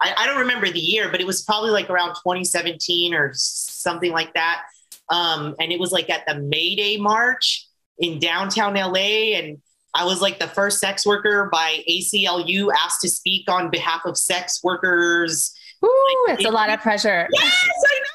I, 0.00 0.14
I 0.16 0.26
don't 0.26 0.38
remember 0.38 0.70
the 0.70 0.80
year, 0.80 1.10
but 1.10 1.20
it 1.20 1.26
was 1.26 1.42
probably 1.42 1.70
like 1.70 1.90
around 1.90 2.14
2017 2.16 3.14
or 3.14 3.32
something 3.34 4.12
like 4.12 4.34
that. 4.34 4.62
Um, 5.10 5.54
and 5.60 5.72
it 5.72 5.80
was 5.80 5.92
like 5.92 6.10
at 6.10 6.26
the 6.26 6.36
May 6.36 6.74
Day 6.74 6.96
March 6.96 7.66
in 7.98 8.18
downtown 8.18 8.74
LA. 8.74 9.34
And 9.36 9.58
I 9.94 10.04
was 10.04 10.20
like 10.20 10.38
the 10.38 10.48
first 10.48 10.78
sex 10.78 11.06
worker 11.06 11.48
by 11.50 11.82
ACLU 11.88 12.70
asked 12.76 13.00
to 13.02 13.08
speak 13.08 13.50
on 13.50 13.70
behalf 13.70 14.02
of 14.04 14.16
sex 14.16 14.60
workers. 14.62 15.54
Ooh, 15.84 16.26
it's 16.28 16.44
a 16.44 16.50
lot 16.50 16.70
of 16.70 16.80
pressure. 16.80 17.28
Yes, 17.32 17.64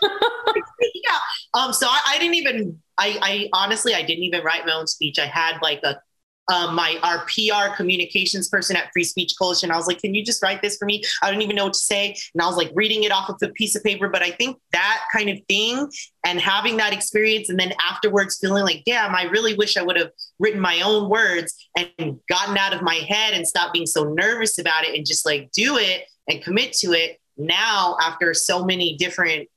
I 0.03 0.07
know. 0.07 0.53
yeah. 0.95 1.17
Um, 1.53 1.73
so 1.73 1.87
I, 1.87 2.01
I 2.09 2.19
didn't 2.19 2.35
even, 2.35 2.79
I, 2.97 3.19
I 3.21 3.49
honestly, 3.53 3.93
I 3.93 4.01
didn't 4.01 4.23
even 4.23 4.43
write 4.43 4.65
my 4.65 4.73
own 4.73 4.87
speech. 4.87 5.19
I 5.19 5.25
had 5.25 5.57
like 5.61 5.81
a, 5.83 5.99
um, 6.47 6.75
my 6.75 6.97
our 7.03 7.25
PR 7.25 7.75
communications 7.75 8.49
person 8.49 8.75
at 8.75 8.89
Free 8.93 9.03
Speech 9.03 9.33
Coalition. 9.39 9.71
I 9.71 9.77
was 9.77 9.87
like, 9.87 9.99
"Can 9.99 10.13
you 10.13 10.23
just 10.23 10.41
write 10.41 10.61
this 10.61 10.77
for 10.77 10.85
me?" 10.85 11.03
I 11.21 11.31
don't 11.31 11.41
even 11.41 11.55
know 11.55 11.65
what 11.65 11.73
to 11.73 11.79
say, 11.79 12.15
and 12.33 12.41
I 12.41 12.47
was 12.47 12.57
like 12.57 12.71
reading 12.73 13.03
it 13.03 13.11
off 13.11 13.29
of 13.29 13.37
a 13.41 13.49
piece 13.49 13.75
of 13.75 13.83
paper. 13.83 14.09
But 14.09 14.23
I 14.23 14.31
think 14.31 14.57
that 14.71 15.03
kind 15.15 15.29
of 15.29 15.39
thing, 15.47 15.87
and 16.25 16.39
having 16.39 16.77
that 16.77 16.93
experience, 16.93 17.49
and 17.49 17.59
then 17.59 17.73
afterwards 17.89 18.37
feeling 18.39 18.63
like, 18.63 18.83
"Damn, 18.85 19.15
I 19.15 19.23
really 19.23 19.55
wish 19.55 19.77
I 19.77 19.83
would 19.83 19.97
have 19.97 20.11
written 20.39 20.59
my 20.59 20.81
own 20.81 21.09
words 21.09 21.55
and 21.77 22.19
gotten 22.27 22.57
out 22.57 22.73
of 22.73 22.81
my 22.81 22.95
head 22.95 23.33
and 23.33 23.47
stopped 23.47 23.73
being 23.73 23.85
so 23.85 24.03
nervous 24.03 24.57
about 24.57 24.83
it, 24.83 24.95
and 24.95 25.05
just 25.05 25.25
like 25.25 25.51
do 25.51 25.77
it 25.77 26.05
and 26.27 26.43
commit 26.43 26.73
to 26.73 26.93
it." 26.93 27.19
Now, 27.37 27.97
after 28.01 28.33
so 28.33 28.65
many 28.65 28.97
different 28.97 29.47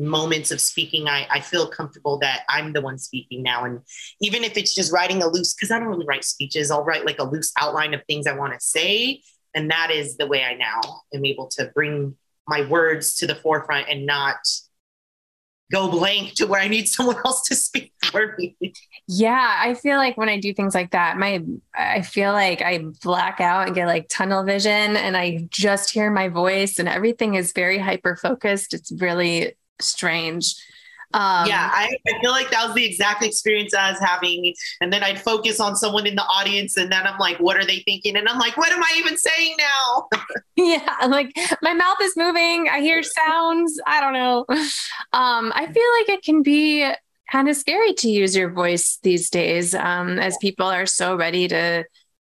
moments 0.00 0.50
of 0.50 0.60
speaking, 0.60 1.08
I, 1.08 1.26
I 1.30 1.40
feel 1.40 1.68
comfortable 1.68 2.18
that 2.20 2.42
I'm 2.48 2.72
the 2.72 2.80
one 2.80 2.98
speaking 2.98 3.42
now. 3.42 3.64
And 3.64 3.80
even 4.20 4.42
if 4.42 4.56
it's 4.56 4.74
just 4.74 4.92
writing 4.92 5.22
a 5.22 5.28
loose, 5.28 5.54
because 5.54 5.70
I 5.70 5.78
don't 5.78 5.88
really 5.88 6.06
write 6.06 6.24
speeches, 6.24 6.70
I'll 6.70 6.84
write 6.84 7.04
like 7.04 7.18
a 7.18 7.24
loose 7.24 7.52
outline 7.60 7.94
of 7.94 8.00
things 8.06 8.26
I 8.26 8.32
want 8.32 8.54
to 8.54 8.60
say. 8.60 9.22
And 9.54 9.70
that 9.70 9.90
is 9.90 10.16
the 10.16 10.26
way 10.26 10.44
I 10.44 10.54
now 10.54 10.80
am 11.12 11.24
able 11.24 11.48
to 11.48 11.70
bring 11.74 12.16
my 12.48 12.66
words 12.66 13.16
to 13.16 13.26
the 13.26 13.34
forefront 13.34 13.88
and 13.88 14.06
not 14.06 14.38
go 15.70 15.88
blank 15.88 16.34
to 16.34 16.46
where 16.46 16.60
I 16.60 16.68
need 16.68 16.88
someone 16.88 17.16
else 17.24 17.46
to 17.48 17.54
speak 17.54 17.92
for 18.02 18.34
me. 18.38 18.56
Yeah, 19.06 19.56
I 19.58 19.74
feel 19.74 19.98
like 19.98 20.16
when 20.16 20.28
I 20.28 20.40
do 20.40 20.52
things 20.52 20.74
like 20.74 20.92
that, 20.92 21.16
my 21.16 21.42
I 21.74 22.02
feel 22.02 22.32
like 22.32 22.62
I 22.62 22.84
black 23.02 23.40
out 23.40 23.66
and 23.66 23.74
get 23.74 23.86
like 23.86 24.08
tunnel 24.08 24.44
vision 24.44 24.96
and 24.96 25.16
I 25.16 25.46
just 25.50 25.90
hear 25.90 26.10
my 26.10 26.28
voice 26.28 26.78
and 26.78 26.88
everything 26.88 27.34
is 27.34 27.52
very 27.52 27.78
hyper 27.78 28.16
focused. 28.16 28.74
It's 28.74 28.90
really 28.92 29.54
strange. 29.82 30.54
Um, 31.12 31.48
yeah, 31.48 31.70
I, 31.72 31.90
I 32.06 32.20
feel 32.20 32.30
like 32.30 32.50
that 32.52 32.66
was 32.66 32.74
the 32.76 32.84
exact 32.84 33.24
experience 33.24 33.74
I 33.74 33.90
was 33.90 34.00
having. 34.00 34.54
And 34.80 34.92
then 34.92 35.02
I'd 35.02 35.20
focus 35.20 35.58
on 35.58 35.74
someone 35.74 36.06
in 36.06 36.14
the 36.14 36.22
audience, 36.22 36.76
and 36.76 36.90
then 36.90 37.04
I'm 37.04 37.18
like, 37.18 37.38
what 37.38 37.56
are 37.56 37.64
they 37.64 37.80
thinking? 37.80 38.16
And 38.16 38.28
I'm 38.28 38.38
like, 38.38 38.56
what 38.56 38.72
am 38.72 38.82
I 38.82 38.94
even 38.96 39.16
saying 39.18 39.56
now? 39.58 40.08
yeah, 40.56 40.96
I'm 41.00 41.10
like 41.10 41.32
my 41.62 41.74
mouth 41.74 41.96
is 42.00 42.16
moving. 42.16 42.68
I 42.70 42.80
hear 42.80 43.02
sounds. 43.02 43.80
I 43.86 44.00
don't 44.00 44.12
know. 44.12 44.44
Um, 45.12 45.52
I 45.54 45.66
feel 45.66 45.84
like 45.98 46.08
it 46.08 46.22
can 46.22 46.42
be 46.42 46.88
kind 47.30 47.48
of 47.48 47.56
scary 47.56 47.92
to 47.94 48.08
use 48.08 48.36
your 48.36 48.50
voice 48.50 48.98
these 49.02 49.30
days, 49.30 49.74
um, 49.74 50.18
as 50.18 50.36
people 50.40 50.66
are 50.66 50.86
so 50.86 51.16
ready 51.16 51.48
to 51.48 51.84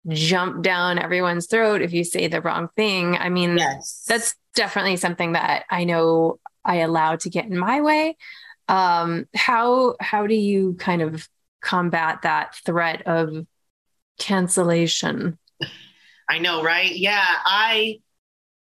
jump 0.10 0.62
down 0.62 1.00
everyone's 1.00 1.48
throat 1.48 1.82
if 1.82 1.92
you 1.92 2.04
say 2.04 2.28
the 2.28 2.42
wrong 2.42 2.70
thing. 2.76 3.18
I 3.18 3.30
mean, 3.30 3.58
yes. 3.58 4.04
that's 4.08 4.36
definitely 4.54 4.98
something 4.98 5.34
that 5.34 5.66
I 5.70 5.84
know 5.84 6.40
I 6.66 6.78
allow 6.78 7.16
to 7.18 7.30
get 7.30 7.46
in 7.46 7.58
my 7.58 7.82
way. 7.82 8.18
Um, 8.68 9.28
how 9.36 9.96
how 10.00 10.28
do 10.28 10.36
you 10.36 10.76
kind 10.80 11.02
of 11.02 11.28
combat 11.62 12.24
that 12.24 12.56
threat 12.66 13.04
of 13.08 13.46
cancellation? 14.20 15.38
I 16.30 16.40
know, 16.40 16.64
right? 16.64 16.96
Yeah, 16.96 17.24
I 17.24 18.00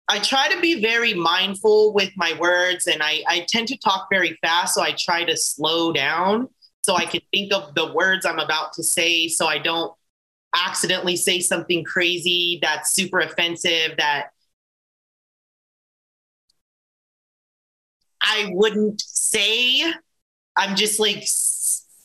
I 0.09 0.18
try 0.20 0.48
to 0.48 0.61
be 0.61 0.81
very 0.81 1.12
mindful 1.12 1.92
with 1.92 2.11
my 2.16 2.33
words 2.38 2.87
and 2.87 3.03
I, 3.03 3.22
I 3.29 3.46
tend 3.48 3.68
to 3.68 3.77
talk 3.77 4.09
very 4.11 4.38
fast. 4.40 4.74
So 4.74 4.83
I 4.83 4.94
try 4.98 5.24
to 5.24 5.37
slow 5.37 5.92
down 5.92 6.48
so 6.83 6.94
I 6.94 7.05
can 7.05 7.20
think 7.31 7.53
of 7.53 7.74
the 7.74 7.92
words 7.92 8.24
I'm 8.24 8.38
about 8.38 8.72
to 8.74 8.83
say 8.83 9.29
so 9.29 9.46
I 9.46 9.59
don't 9.59 9.92
accidentally 10.57 11.16
say 11.16 11.40
something 11.40 11.85
crazy 11.85 12.59
that's 12.62 12.94
super 12.94 13.18
offensive 13.18 13.98
that 13.98 14.29
I 18.22 18.50
wouldn't 18.52 19.00
say. 19.00 19.92
I'm 20.57 20.74
just 20.74 20.98
like 20.98 21.24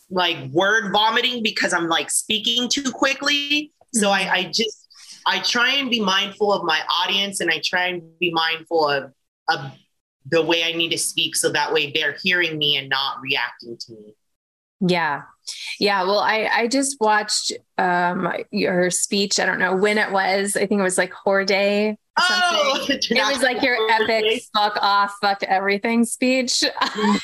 like 0.09 0.51
word 0.51 0.91
vomiting 0.91 1.41
because 1.41 1.73
I'm 1.73 1.87
like 1.87 2.11
speaking 2.11 2.69
too 2.69 2.91
quickly. 2.91 3.71
So 3.93 4.09
I, 4.09 4.31
I 4.31 4.43
just 4.45 4.87
I 5.25 5.39
try 5.39 5.73
and 5.73 5.89
be 5.89 5.99
mindful 5.99 6.53
of 6.53 6.63
my 6.63 6.79
audience 7.03 7.39
and 7.39 7.49
I 7.49 7.61
try 7.63 7.87
and 7.87 8.01
be 8.19 8.31
mindful 8.31 8.87
of 8.87 9.11
of 9.49 9.71
the 10.25 10.41
way 10.41 10.63
I 10.63 10.73
need 10.73 10.89
to 10.91 10.97
speak 10.97 11.35
so 11.35 11.49
that 11.51 11.73
way 11.73 11.91
they're 11.91 12.15
hearing 12.21 12.57
me 12.57 12.77
and 12.77 12.89
not 12.89 13.19
reacting 13.21 13.77
to 13.77 13.91
me. 13.93 14.15
Yeah. 14.79 15.23
Yeah. 15.79 16.03
Well, 16.03 16.19
I, 16.19 16.49
I 16.51 16.67
just 16.67 16.97
watched 16.99 17.51
um, 17.77 18.31
your 18.51 18.89
speech. 18.89 19.39
I 19.39 19.45
don't 19.45 19.59
know 19.59 19.75
when 19.75 19.97
it 19.97 20.11
was. 20.11 20.55
I 20.55 20.65
think 20.65 20.79
it 20.79 20.83
was 20.83 20.97
like 20.97 21.13
Whore 21.13 21.45
Day. 21.45 21.97
Oh, 22.19 22.85
it 22.89 23.33
was 23.33 23.41
like 23.41 23.63
your 23.63 23.75
epic 23.89 24.43
fuck 24.53 24.77
off, 24.81 25.15
fuck 25.19 25.41
everything 25.43 26.05
speech. 26.05 26.63
uh, 26.81 27.17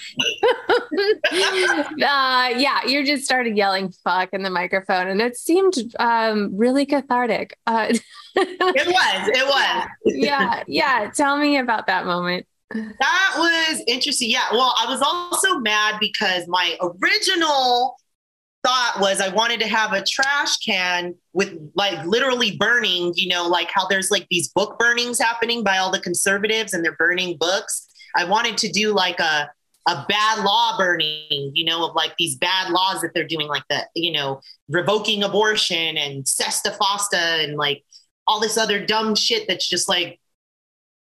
yeah, 2.01 2.85
you 2.85 3.05
just 3.05 3.23
started 3.23 3.55
yelling 3.55 3.93
fuck 4.03 4.29
in 4.33 4.41
the 4.41 4.49
microphone 4.49 5.07
and 5.07 5.21
it 5.21 5.37
seemed 5.37 5.75
um, 5.99 6.49
really 6.55 6.87
cathartic. 6.87 7.55
Uh, 7.67 7.87
it 7.89 8.01
was. 8.35 9.27
It 9.27 9.45
was. 9.47 9.87
yeah. 10.05 10.63
Yeah. 10.67 11.11
Tell 11.13 11.37
me 11.37 11.57
about 11.57 11.87
that 11.87 12.05
moment. 12.05 12.47
That 12.71 13.33
was 13.37 13.83
interesting. 13.87 14.31
Yeah. 14.31 14.45
Well, 14.51 14.73
I 14.79 14.85
was 14.87 15.01
also 15.01 15.59
mad 15.59 15.97
because 15.99 16.47
my 16.47 16.77
original 16.81 17.95
thought 18.63 18.97
was 18.99 19.21
I 19.21 19.29
wanted 19.29 19.59
to 19.61 19.67
have 19.67 19.93
a 19.93 20.03
trash 20.03 20.57
can 20.57 21.15
with 21.33 21.57
like 21.75 22.05
literally 22.05 22.57
burning, 22.57 23.13
you 23.15 23.29
know, 23.29 23.47
like 23.47 23.69
how 23.71 23.87
there's 23.87 24.11
like 24.11 24.27
these 24.29 24.49
book 24.49 24.77
burnings 24.77 25.19
happening 25.19 25.63
by 25.63 25.77
all 25.77 25.91
the 25.91 25.99
conservatives 25.99 26.73
and 26.73 26.83
they're 26.83 26.95
burning 26.97 27.37
books. 27.37 27.87
I 28.15 28.25
wanted 28.25 28.57
to 28.57 28.71
do 28.71 28.93
like 28.93 29.19
a 29.19 29.49
a 29.87 30.05
bad 30.07 30.43
law 30.43 30.77
burning, 30.77 31.51
you 31.55 31.63
know, 31.63 31.87
of 31.87 31.95
like 31.95 32.15
these 32.17 32.35
bad 32.35 32.69
laws 32.71 33.01
that 33.01 33.11
they're 33.15 33.27
doing, 33.27 33.47
like 33.47 33.63
the, 33.69 33.87
you 33.95 34.11
know, 34.11 34.41
revoking 34.67 35.23
abortion 35.23 35.97
and 35.97 36.27
Sesta 36.27 36.77
Fosta 36.77 37.43
and 37.43 37.55
like 37.55 37.83
all 38.27 38.39
this 38.39 38.57
other 38.57 38.85
dumb 38.85 39.15
shit 39.15 39.47
that's 39.47 39.67
just 39.67 39.89
like 39.89 40.19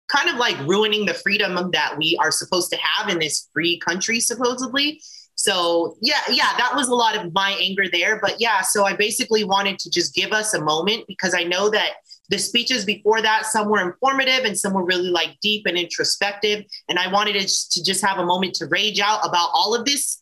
kind 0.09 0.29
of 0.29 0.35
like 0.35 0.57
ruining 0.67 1.05
the 1.05 1.13
freedom 1.13 1.71
that 1.71 1.95
we 1.97 2.17
are 2.19 2.31
supposed 2.31 2.71
to 2.71 2.77
have 2.77 3.09
in 3.09 3.19
this 3.19 3.47
free 3.53 3.79
country, 3.79 4.19
supposedly. 4.19 5.01
So 5.43 5.97
yeah, 5.99 6.21
yeah, 6.29 6.55
that 6.57 6.71
was 6.73 6.87
a 6.87 6.95
lot 6.95 7.17
of 7.17 7.33
my 7.33 7.51
anger 7.59 7.83
there. 7.91 8.17
But 8.21 8.39
yeah, 8.39 8.61
so 8.61 8.85
I 8.85 8.95
basically 8.95 9.43
wanted 9.43 9.77
to 9.79 9.89
just 9.89 10.15
give 10.15 10.31
us 10.31 10.53
a 10.53 10.63
moment 10.63 11.03
because 11.05 11.35
I 11.35 11.43
know 11.43 11.69
that 11.69 11.95
the 12.29 12.39
speeches 12.39 12.85
before 12.85 13.21
that, 13.21 13.45
some 13.47 13.67
were 13.67 13.81
informative 13.81 14.45
and 14.45 14.57
some 14.57 14.71
were 14.71 14.85
really 14.85 15.09
like 15.09 15.37
deep 15.41 15.65
and 15.65 15.77
introspective. 15.77 16.63
And 16.87 16.97
I 16.97 17.11
wanted 17.11 17.33
to, 17.33 17.83
just 17.83 18.05
have 18.05 18.19
a 18.19 18.25
moment 18.25 18.53
to 18.55 18.67
rage 18.67 19.01
out 19.01 19.19
about 19.27 19.49
all 19.53 19.75
of 19.75 19.83
this 19.83 20.21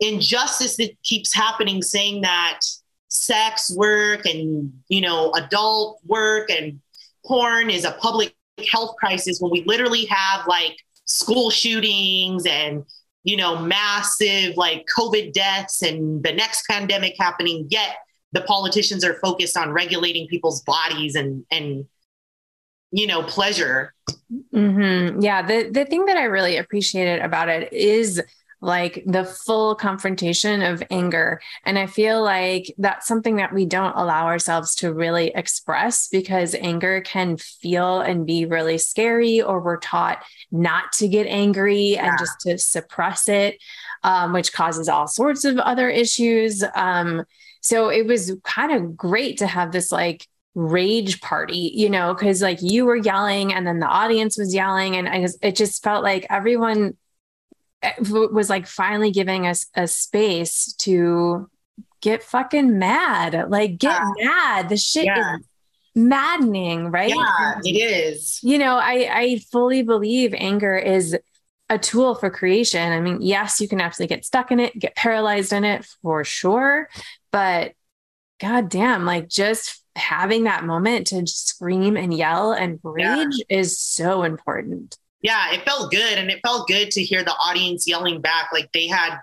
injustice 0.00 0.78
that 0.78 0.96
keeps 1.04 1.34
happening, 1.34 1.82
saying 1.82 2.22
that 2.22 2.60
sex 3.08 3.70
work 3.76 4.24
and 4.24 4.72
you 4.88 5.02
know 5.02 5.30
adult 5.32 5.98
work 6.06 6.50
and 6.50 6.80
porn 7.26 7.68
is 7.68 7.84
a 7.84 7.92
public 7.92 8.34
health 8.72 8.94
crisis 8.98 9.40
when 9.40 9.50
we 9.50 9.62
literally 9.64 10.06
have 10.06 10.46
like 10.46 10.78
school 11.04 11.50
shootings 11.50 12.46
and 12.46 12.84
you 13.28 13.36
know 13.36 13.58
massive 13.58 14.56
like 14.56 14.86
covid 14.96 15.32
deaths 15.34 15.82
and 15.82 16.22
the 16.22 16.32
next 16.32 16.66
pandemic 16.66 17.14
happening 17.18 17.66
yet 17.68 17.96
the 18.32 18.40
politicians 18.42 19.04
are 19.04 19.14
focused 19.20 19.56
on 19.56 19.70
regulating 19.70 20.26
people's 20.28 20.62
bodies 20.62 21.14
and 21.14 21.44
and 21.50 21.84
you 22.90 23.06
know 23.06 23.22
pleasure 23.24 23.92
mm-hmm. 24.54 25.20
yeah 25.20 25.42
the 25.42 25.68
the 25.68 25.84
thing 25.84 26.06
that 26.06 26.16
i 26.16 26.24
really 26.24 26.56
appreciated 26.56 27.20
about 27.20 27.50
it 27.50 27.70
is 27.70 28.22
like 28.60 29.02
the 29.06 29.24
full 29.24 29.74
confrontation 29.74 30.62
of 30.62 30.82
anger 30.90 31.40
and 31.64 31.78
i 31.78 31.86
feel 31.86 32.22
like 32.22 32.74
that's 32.78 33.06
something 33.06 33.36
that 33.36 33.52
we 33.52 33.64
don't 33.64 33.96
allow 33.96 34.26
ourselves 34.26 34.74
to 34.74 34.92
really 34.92 35.32
express 35.34 36.08
because 36.08 36.54
anger 36.56 37.00
can 37.00 37.36
feel 37.36 38.00
and 38.00 38.26
be 38.26 38.44
really 38.44 38.78
scary 38.78 39.40
or 39.40 39.60
we're 39.60 39.78
taught 39.78 40.22
not 40.50 40.90
to 40.92 41.06
get 41.06 41.26
angry 41.26 41.92
yeah. 41.92 42.08
and 42.08 42.18
just 42.18 42.40
to 42.40 42.58
suppress 42.58 43.28
it 43.28 43.60
um, 44.04 44.32
which 44.32 44.52
causes 44.52 44.88
all 44.88 45.06
sorts 45.06 45.44
of 45.44 45.58
other 45.58 45.88
issues 45.88 46.64
um, 46.74 47.24
so 47.60 47.88
it 47.88 48.06
was 48.06 48.34
kind 48.44 48.72
of 48.72 48.96
great 48.96 49.38
to 49.38 49.46
have 49.46 49.72
this 49.72 49.92
like 49.92 50.26
rage 50.54 51.20
party, 51.20 51.72
you 51.74 51.88
know, 51.88 52.14
because 52.14 52.42
like 52.42 52.58
you 52.62 52.84
were 52.84 52.96
yelling 52.96 53.54
and 53.54 53.66
then 53.66 53.78
the 53.78 53.86
audience 53.86 54.36
was 54.36 54.54
yelling. 54.54 54.96
And 54.96 55.08
I 55.08 55.26
it 55.42 55.56
just 55.56 55.82
felt 55.82 56.02
like 56.02 56.26
everyone 56.30 56.96
Eh, 57.82 57.92
was 58.00 58.50
like 58.50 58.66
finally 58.66 59.10
giving 59.10 59.46
us 59.46 59.66
a 59.74 59.86
space 59.86 60.72
to 60.78 61.48
get 62.00 62.22
fucking 62.22 62.78
mad. 62.78 63.50
Like, 63.50 63.78
get 63.78 64.00
yeah. 64.18 64.24
mad. 64.24 64.68
The 64.68 64.76
shit 64.76 65.04
yeah. 65.04 65.36
is 65.36 65.46
maddening, 65.94 66.90
right? 66.90 67.14
Yeah, 67.14 67.60
it 67.64 67.76
is. 67.76 68.40
You 68.42 68.58
know, 68.58 68.76
I, 68.76 69.10
I 69.12 69.38
fully 69.50 69.82
believe 69.82 70.34
anger 70.34 70.76
is 70.76 71.16
a 71.70 71.78
tool 71.78 72.14
for 72.14 72.30
creation. 72.30 72.92
I 72.92 73.00
mean, 73.00 73.20
yes, 73.20 73.60
you 73.60 73.68
can 73.68 73.80
absolutely 73.80 74.14
get 74.14 74.24
stuck 74.24 74.50
in 74.50 74.60
it, 74.60 74.78
get 74.78 74.96
paralyzed 74.96 75.52
in 75.52 75.64
it 75.64 75.84
for 76.02 76.24
sure. 76.24 76.88
But 77.30 77.74
god 78.40 78.70
damn, 78.70 79.04
like 79.04 79.28
just 79.28 79.82
having 79.94 80.44
that 80.44 80.64
moment 80.64 81.08
to 81.08 81.26
scream 81.26 81.96
and 81.96 82.14
yell 82.14 82.52
and 82.52 82.78
rage 82.82 83.34
yeah. 83.48 83.58
is 83.58 83.78
so 83.78 84.22
important. 84.22 84.96
Yeah, 85.22 85.52
it 85.52 85.62
felt 85.64 85.90
good. 85.90 86.18
And 86.18 86.30
it 86.30 86.40
felt 86.44 86.68
good 86.68 86.90
to 86.92 87.02
hear 87.02 87.24
the 87.24 87.32
audience 87.32 87.88
yelling 87.88 88.20
back 88.20 88.50
like 88.52 88.70
they 88.72 88.86
had 88.86 89.18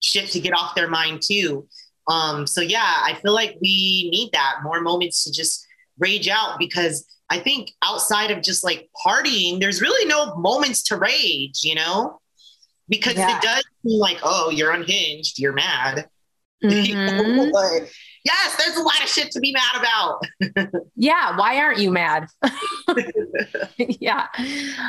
shit 0.00 0.30
to 0.30 0.40
get 0.40 0.52
off 0.52 0.74
their 0.74 0.88
mind 0.88 1.22
too. 1.22 1.68
Um, 2.08 2.46
so 2.46 2.60
yeah, 2.60 3.00
I 3.04 3.14
feel 3.22 3.32
like 3.32 3.56
we 3.60 4.10
need 4.10 4.30
that 4.32 4.56
more 4.62 4.80
moments 4.80 5.24
to 5.24 5.32
just 5.32 5.64
rage 5.98 6.28
out 6.28 6.58
because 6.58 7.06
I 7.30 7.38
think 7.38 7.70
outside 7.82 8.30
of 8.30 8.42
just 8.42 8.64
like 8.64 8.90
partying, 9.06 9.60
there's 9.60 9.80
really 9.80 10.06
no 10.06 10.34
moments 10.36 10.82
to 10.84 10.96
rage, 10.96 11.60
you 11.62 11.74
know? 11.74 12.20
Because 12.88 13.14
yeah. 13.14 13.36
it 13.36 13.42
does 13.42 13.64
seem 13.86 13.98
like, 13.98 14.18
oh, 14.22 14.50
you're 14.50 14.72
unhinged, 14.72 15.38
you're 15.38 15.52
mad. 15.52 16.08
Mm-hmm. 16.62 17.86
Yes, 18.24 18.56
there's 18.56 18.76
a 18.76 18.82
lot 18.82 19.02
of 19.02 19.08
shit 19.08 19.30
to 19.32 19.40
be 19.40 19.52
mad 19.52 19.80
about. 19.80 20.72
yeah. 20.96 21.36
Why 21.36 21.58
aren't 21.58 21.78
you 21.78 21.90
mad? 21.90 22.28
yeah. 23.76 24.28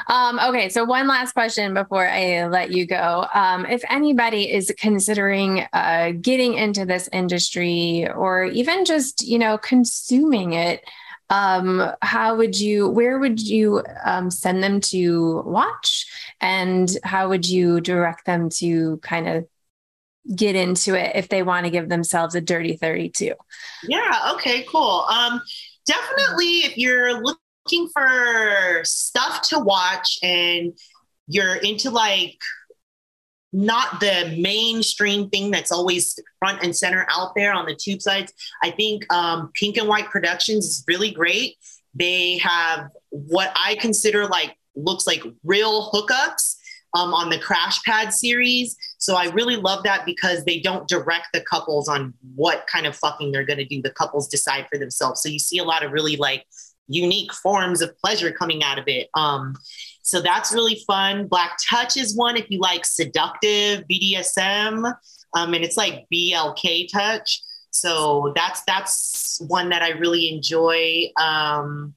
Um, 0.07 0.39
okay. 0.39 0.69
So, 0.69 0.83
one 0.83 1.07
last 1.07 1.33
question 1.33 1.73
before 1.73 2.07
I 2.07 2.47
let 2.47 2.71
you 2.71 2.85
go. 2.85 3.27
Um, 3.33 3.65
if 3.65 3.83
anybody 3.89 4.51
is 4.51 4.73
considering 4.77 5.65
uh, 5.73 6.11
getting 6.21 6.53
into 6.53 6.85
this 6.85 7.09
industry 7.11 8.07
or 8.09 8.45
even 8.45 8.85
just, 8.85 9.25
you 9.25 9.39
know, 9.39 9.57
consuming 9.57 10.53
it, 10.53 10.83
um, 11.29 11.91
how 12.01 12.35
would 12.35 12.59
you, 12.59 12.87
where 12.89 13.17
would 13.17 13.41
you 13.41 13.83
um, 14.05 14.29
send 14.29 14.61
them 14.61 14.79
to 14.81 15.41
watch? 15.45 16.05
And 16.41 16.91
how 17.03 17.29
would 17.29 17.47
you 17.47 17.81
direct 17.81 18.25
them 18.25 18.49
to 18.57 18.97
kind 18.97 19.27
of 19.27 19.47
get 20.35 20.55
into 20.55 20.95
it 20.95 21.15
if 21.15 21.27
they 21.29 21.43
want 21.43 21.65
to 21.65 21.69
give 21.69 21.89
themselves 21.89 22.35
a 22.35 22.41
dirty 22.41 22.77
32 22.77 23.33
yeah 23.87 24.31
okay 24.33 24.63
cool. 24.69 25.05
Um 25.09 25.41
definitely 25.85 26.59
if 26.59 26.77
you're 26.77 27.21
looking 27.21 27.89
for 27.93 28.81
stuff 28.83 29.41
to 29.49 29.59
watch 29.59 30.19
and 30.23 30.77
you're 31.27 31.55
into 31.55 31.89
like 31.89 32.37
not 33.51 33.99
the 33.99 34.35
mainstream 34.39 35.29
thing 35.29 35.51
that's 35.51 35.71
always 35.71 36.17
front 36.39 36.63
and 36.63 36.75
center 36.75 37.05
out 37.09 37.33
there 37.35 37.53
on 37.53 37.65
the 37.65 37.75
tube 37.75 38.01
sites 38.01 38.33
i 38.63 38.71
think 38.71 39.11
um, 39.13 39.51
pink 39.53 39.77
and 39.77 39.87
white 39.87 40.09
productions 40.09 40.65
is 40.65 40.83
really 40.87 41.11
great. 41.11 41.55
They 41.95 42.37
have 42.39 42.87
what 43.09 43.51
i 43.55 43.75
consider 43.75 44.25
like 44.25 44.57
looks 44.75 45.05
like 45.05 45.21
real 45.43 45.91
hookups 45.91 46.55
um, 46.93 47.13
on 47.13 47.29
the 47.29 47.39
Crash 47.39 47.81
Pad 47.83 48.13
series. 48.13 48.75
So 48.97 49.15
I 49.15 49.25
really 49.31 49.55
love 49.55 49.83
that 49.83 50.05
because 50.05 50.45
they 50.45 50.59
don't 50.59 50.87
direct 50.87 51.27
the 51.33 51.41
couples 51.41 51.89
on 51.89 52.13
what 52.35 52.65
kind 52.67 52.85
of 52.85 52.95
fucking 52.95 53.31
they're 53.31 53.45
going 53.45 53.59
to 53.59 53.65
do. 53.65 53.81
The 53.81 53.91
couples 53.91 54.27
decide 54.27 54.67
for 54.71 54.77
themselves. 54.77 55.21
So 55.21 55.29
you 55.29 55.39
see 55.39 55.57
a 55.57 55.63
lot 55.63 55.83
of 55.83 55.91
really 55.91 56.15
like 56.15 56.45
unique 56.87 57.33
forms 57.33 57.81
of 57.81 57.97
pleasure 57.97 58.31
coming 58.31 58.63
out 58.63 58.77
of 58.77 58.87
it. 58.87 59.09
Um, 59.13 59.55
so 60.01 60.21
that's 60.21 60.53
really 60.53 60.83
fun. 60.85 61.27
Black 61.27 61.57
Touch 61.69 61.97
is 61.97 62.15
one 62.15 62.37
if 62.37 62.49
you 62.49 62.59
like 62.59 62.85
seductive 62.85 63.85
BDSM, 63.89 64.93
um, 65.35 65.53
and 65.53 65.63
it's 65.63 65.77
like 65.77 66.05
BLK 66.13 66.91
touch. 66.91 67.41
So 67.71 68.33
that's 68.35 68.61
that's 68.67 69.41
one 69.47 69.69
that 69.69 69.81
I 69.81 69.89
really 69.91 70.31
enjoy. 70.31 71.05
Um, 71.19 71.95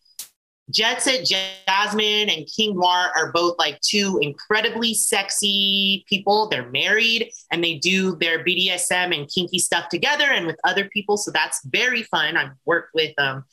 Jet 0.70 1.00
Set 1.00 1.24
Jasmine 1.24 2.28
and 2.28 2.46
King 2.46 2.74
Noir 2.74 3.12
are 3.16 3.30
both 3.32 3.56
like 3.58 3.80
two 3.80 4.18
incredibly 4.20 4.94
sexy 4.94 6.04
people. 6.08 6.48
They're 6.48 6.70
married 6.70 7.30
and 7.52 7.62
they 7.62 7.74
do 7.74 8.16
their 8.16 8.44
BDSM 8.44 9.16
and 9.16 9.30
kinky 9.32 9.60
stuff 9.60 9.88
together 9.88 10.24
and 10.24 10.46
with 10.46 10.56
other 10.64 10.88
people. 10.88 11.16
So 11.16 11.30
that's 11.30 11.64
very 11.66 12.02
fun. 12.02 12.36
I've 12.36 12.50
worked 12.64 12.94
with 12.94 13.14
um, 13.18 13.44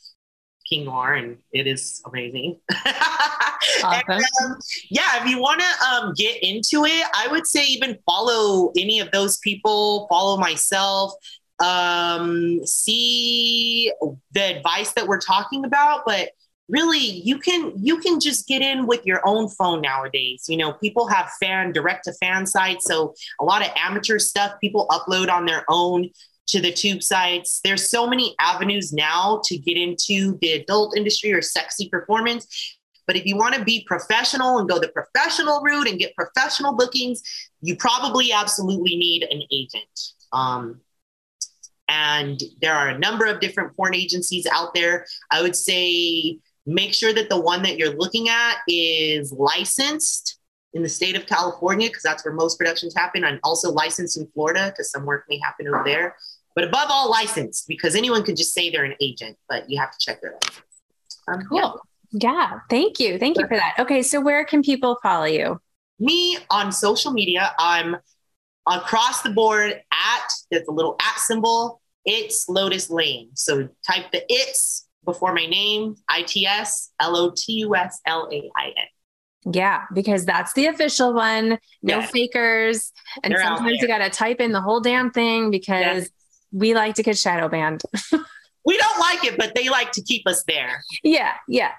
King 0.68 0.86
Noir 0.86 1.14
and 1.14 1.36
it 1.52 1.68
is 1.68 2.02
amazing. 2.06 2.58
awesome. 3.84 4.02
and, 4.08 4.24
um, 4.44 4.58
yeah, 4.90 5.22
if 5.22 5.28
you 5.28 5.38
want 5.38 5.60
to 5.60 5.86
um, 5.86 6.14
get 6.16 6.42
into 6.42 6.84
it, 6.84 7.06
I 7.14 7.28
would 7.28 7.46
say 7.46 7.64
even 7.66 7.96
follow 8.06 8.72
any 8.76 8.98
of 8.98 9.12
those 9.12 9.38
people, 9.38 10.08
follow 10.08 10.36
myself, 10.36 11.12
um, 11.60 12.64
see 12.66 13.92
the 14.32 14.56
advice 14.56 14.92
that 14.94 15.06
we're 15.06 15.20
talking 15.20 15.64
about. 15.64 16.02
But 16.04 16.30
really 16.68 16.98
you 16.98 17.38
can 17.38 17.72
you 17.76 17.98
can 17.98 18.18
just 18.20 18.46
get 18.46 18.62
in 18.62 18.86
with 18.86 19.04
your 19.04 19.20
own 19.26 19.48
phone 19.48 19.80
nowadays. 19.80 20.44
You 20.48 20.56
know 20.56 20.72
people 20.74 21.06
have 21.08 21.30
fan 21.40 21.72
direct 21.72 22.04
to 22.04 22.12
fan 22.14 22.46
sites 22.46 22.86
so 22.86 23.14
a 23.40 23.44
lot 23.44 23.62
of 23.62 23.68
amateur 23.76 24.18
stuff 24.18 24.52
people 24.60 24.86
upload 24.88 25.30
on 25.30 25.46
their 25.46 25.64
own 25.68 26.10
to 26.46 26.60
the 26.60 26.72
tube 26.72 27.02
sites. 27.02 27.60
There's 27.64 27.90
so 27.90 28.06
many 28.06 28.34
avenues 28.38 28.92
now 28.92 29.40
to 29.44 29.56
get 29.56 29.76
into 29.76 30.38
the 30.40 30.52
adult 30.52 30.96
industry 30.96 31.32
or 31.32 31.42
sexy 31.42 31.88
performance 31.88 32.78
but 33.06 33.16
if 33.16 33.26
you 33.26 33.36
want 33.36 33.54
to 33.54 33.62
be 33.62 33.84
professional 33.84 34.58
and 34.58 34.66
go 34.66 34.78
the 34.78 34.88
professional 34.88 35.60
route 35.60 35.88
and 35.88 35.98
get 35.98 36.14
professional 36.16 36.74
bookings 36.74 37.22
you 37.64 37.76
probably 37.76 38.30
absolutely 38.32 38.96
need 38.96 39.22
an 39.24 39.42
agent. 39.50 40.12
Um, 40.32 40.80
and 41.88 42.40
there 42.60 42.74
are 42.74 42.88
a 42.88 42.98
number 42.98 43.26
of 43.26 43.40
different 43.40 43.76
porn 43.76 43.94
agencies 43.94 44.46
out 44.52 44.74
there. 44.74 45.06
I 45.30 45.42
would 45.42 45.56
say 45.56 46.38
Make 46.66 46.94
sure 46.94 47.12
that 47.12 47.28
the 47.28 47.40
one 47.40 47.62
that 47.62 47.76
you're 47.76 47.94
looking 47.94 48.28
at 48.28 48.58
is 48.68 49.32
licensed 49.32 50.38
in 50.72 50.82
the 50.82 50.88
state 50.88 51.16
of 51.16 51.26
California, 51.26 51.88
because 51.88 52.02
that's 52.02 52.24
where 52.24 52.34
most 52.34 52.58
productions 52.58 52.94
happen, 52.96 53.24
and 53.24 53.38
also 53.44 53.70
licensed 53.70 54.16
in 54.16 54.26
Florida, 54.34 54.70
because 54.70 54.90
some 54.90 55.06
work 55.06 55.24
may 55.28 55.38
happen 55.38 55.68
over 55.68 55.82
there. 55.84 56.16
But 56.54 56.64
above 56.64 56.88
all, 56.90 57.10
licensed, 57.10 57.66
because 57.68 57.94
anyone 57.94 58.22
can 58.22 58.36
just 58.36 58.54
say 58.54 58.70
they're 58.70 58.84
an 58.84 58.94
agent, 59.00 59.36
but 59.48 59.68
you 59.68 59.78
have 59.78 59.90
to 59.90 59.98
check 59.98 60.20
their 60.20 60.32
license. 60.32 60.62
Um, 61.28 61.42
cool. 61.48 61.80
Yeah. 62.12 62.32
yeah. 62.32 62.58
Thank 62.70 63.00
you. 63.00 63.18
Thank 63.18 63.38
you 63.38 63.46
for 63.46 63.56
that. 63.56 63.74
Okay. 63.78 64.02
So, 64.02 64.20
where 64.20 64.44
can 64.44 64.62
people 64.62 64.98
follow 65.02 65.24
you? 65.24 65.60
Me 65.98 66.38
on 66.50 66.72
social 66.72 67.12
media. 67.12 67.52
I'm 67.58 67.96
across 68.68 69.22
the 69.22 69.30
board 69.30 69.72
at, 69.72 70.32
there's 70.50 70.66
a 70.68 70.72
little 70.72 70.96
at 71.00 71.18
symbol. 71.18 71.80
It's 72.04 72.48
Lotus 72.48 72.90
Lain. 72.90 73.30
So, 73.34 73.68
type 73.86 74.10
the 74.12 74.24
it's 74.28 74.88
before 75.04 75.34
my 75.34 75.46
name, 75.46 75.96
I 76.08 76.22
T 76.22 76.46
S 76.46 76.90
L 77.00 77.16
O 77.16 77.32
T 77.36 77.52
U 77.54 77.74
S 77.74 78.00
L 78.06 78.28
A 78.32 78.50
I 78.56 78.66
N. 78.68 79.52
Yeah, 79.52 79.82
because 79.92 80.24
that's 80.24 80.54
the 80.54 80.66
official 80.66 81.12
one. 81.12 81.58
No 81.82 81.98
yes. 81.98 82.10
fakers. 82.10 82.92
And 83.22 83.32
They're 83.32 83.42
sometimes 83.42 83.80
you 83.80 83.86
got 83.86 83.98
to 83.98 84.10
type 84.10 84.40
in 84.40 84.52
the 84.52 84.60
whole 84.60 84.80
damn 84.80 85.10
thing 85.10 85.50
because 85.50 85.80
yes. 85.80 86.08
we 86.50 86.74
like 86.74 86.94
to 86.94 87.02
get 87.02 87.18
shadow 87.18 87.48
banned. 87.48 87.82
we 88.64 88.76
don't 88.78 88.98
like 88.98 89.24
it, 89.24 89.36
but 89.36 89.54
they 89.54 89.68
like 89.68 89.92
to 89.92 90.02
keep 90.02 90.26
us 90.26 90.42
there. 90.44 90.82
Yeah, 91.02 91.32
yeah. 91.48 91.72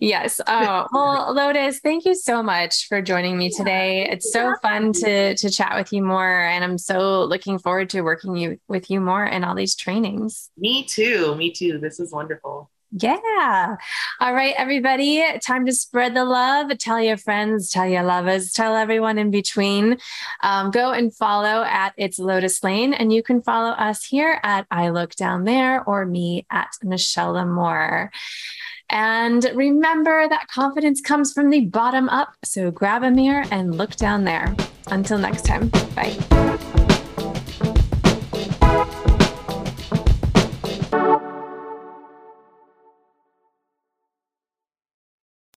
Yes. 0.00 0.40
Oh, 0.48 0.86
well, 0.92 1.34
Lotus, 1.34 1.80
thank 1.80 2.04
you 2.04 2.14
so 2.14 2.42
much 2.42 2.86
for 2.88 3.02
joining 3.02 3.36
me 3.36 3.50
today. 3.50 4.08
It's 4.08 4.32
so 4.32 4.54
fun 4.62 4.92
to 4.94 5.34
to 5.34 5.50
chat 5.50 5.74
with 5.74 5.92
you 5.92 6.02
more 6.02 6.40
and 6.44 6.64
I'm 6.64 6.78
so 6.78 7.24
looking 7.24 7.58
forward 7.58 7.90
to 7.90 8.02
working 8.02 8.36
you 8.36 8.58
with 8.68 8.90
you 8.90 9.00
more 9.00 9.24
in 9.24 9.44
all 9.44 9.54
these 9.54 9.74
trainings. 9.74 10.50
Me 10.56 10.84
too. 10.84 11.34
Me 11.34 11.50
too. 11.50 11.78
This 11.78 12.00
is 12.00 12.12
wonderful. 12.12 12.70
Yeah. 12.98 13.76
All 14.20 14.32
right, 14.32 14.54
everybody. 14.56 15.22
Time 15.40 15.66
to 15.66 15.72
spread 15.72 16.14
the 16.14 16.24
love. 16.24 16.76
Tell 16.78 17.00
your 17.00 17.18
friends, 17.18 17.70
tell 17.70 17.86
your 17.86 18.02
lovers, 18.02 18.52
tell 18.52 18.74
everyone 18.74 19.18
in 19.18 19.30
between. 19.30 19.98
Um, 20.42 20.70
go 20.70 20.92
and 20.92 21.14
follow 21.14 21.62
at 21.64 21.92
It's 21.98 22.18
Lotus 22.18 22.64
Lain. 22.64 22.94
And 22.94 23.12
you 23.12 23.22
can 23.22 23.42
follow 23.42 23.70
us 23.70 24.04
here 24.04 24.40
at 24.42 24.66
I 24.70 24.88
Look 24.88 25.14
Down 25.14 25.44
There 25.44 25.84
or 25.84 26.06
me 26.06 26.46
at 26.50 26.70
Michelle 26.82 27.44
Moore. 27.44 28.10
And 28.88 29.44
remember 29.54 30.28
that 30.28 30.48
confidence 30.48 31.00
comes 31.02 31.32
from 31.32 31.50
the 31.50 31.66
bottom 31.66 32.08
up. 32.08 32.32
So 32.44 32.70
grab 32.70 33.02
a 33.02 33.10
mirror 33.10 33.44
and 33.50 33.76
look 33.76 33.96
down 33.96 34.24
there. 34.24 34.56
Until 34.88 35.18
next 35.18 35.44
time, 35.44 35.68
bye. 35.94 36.75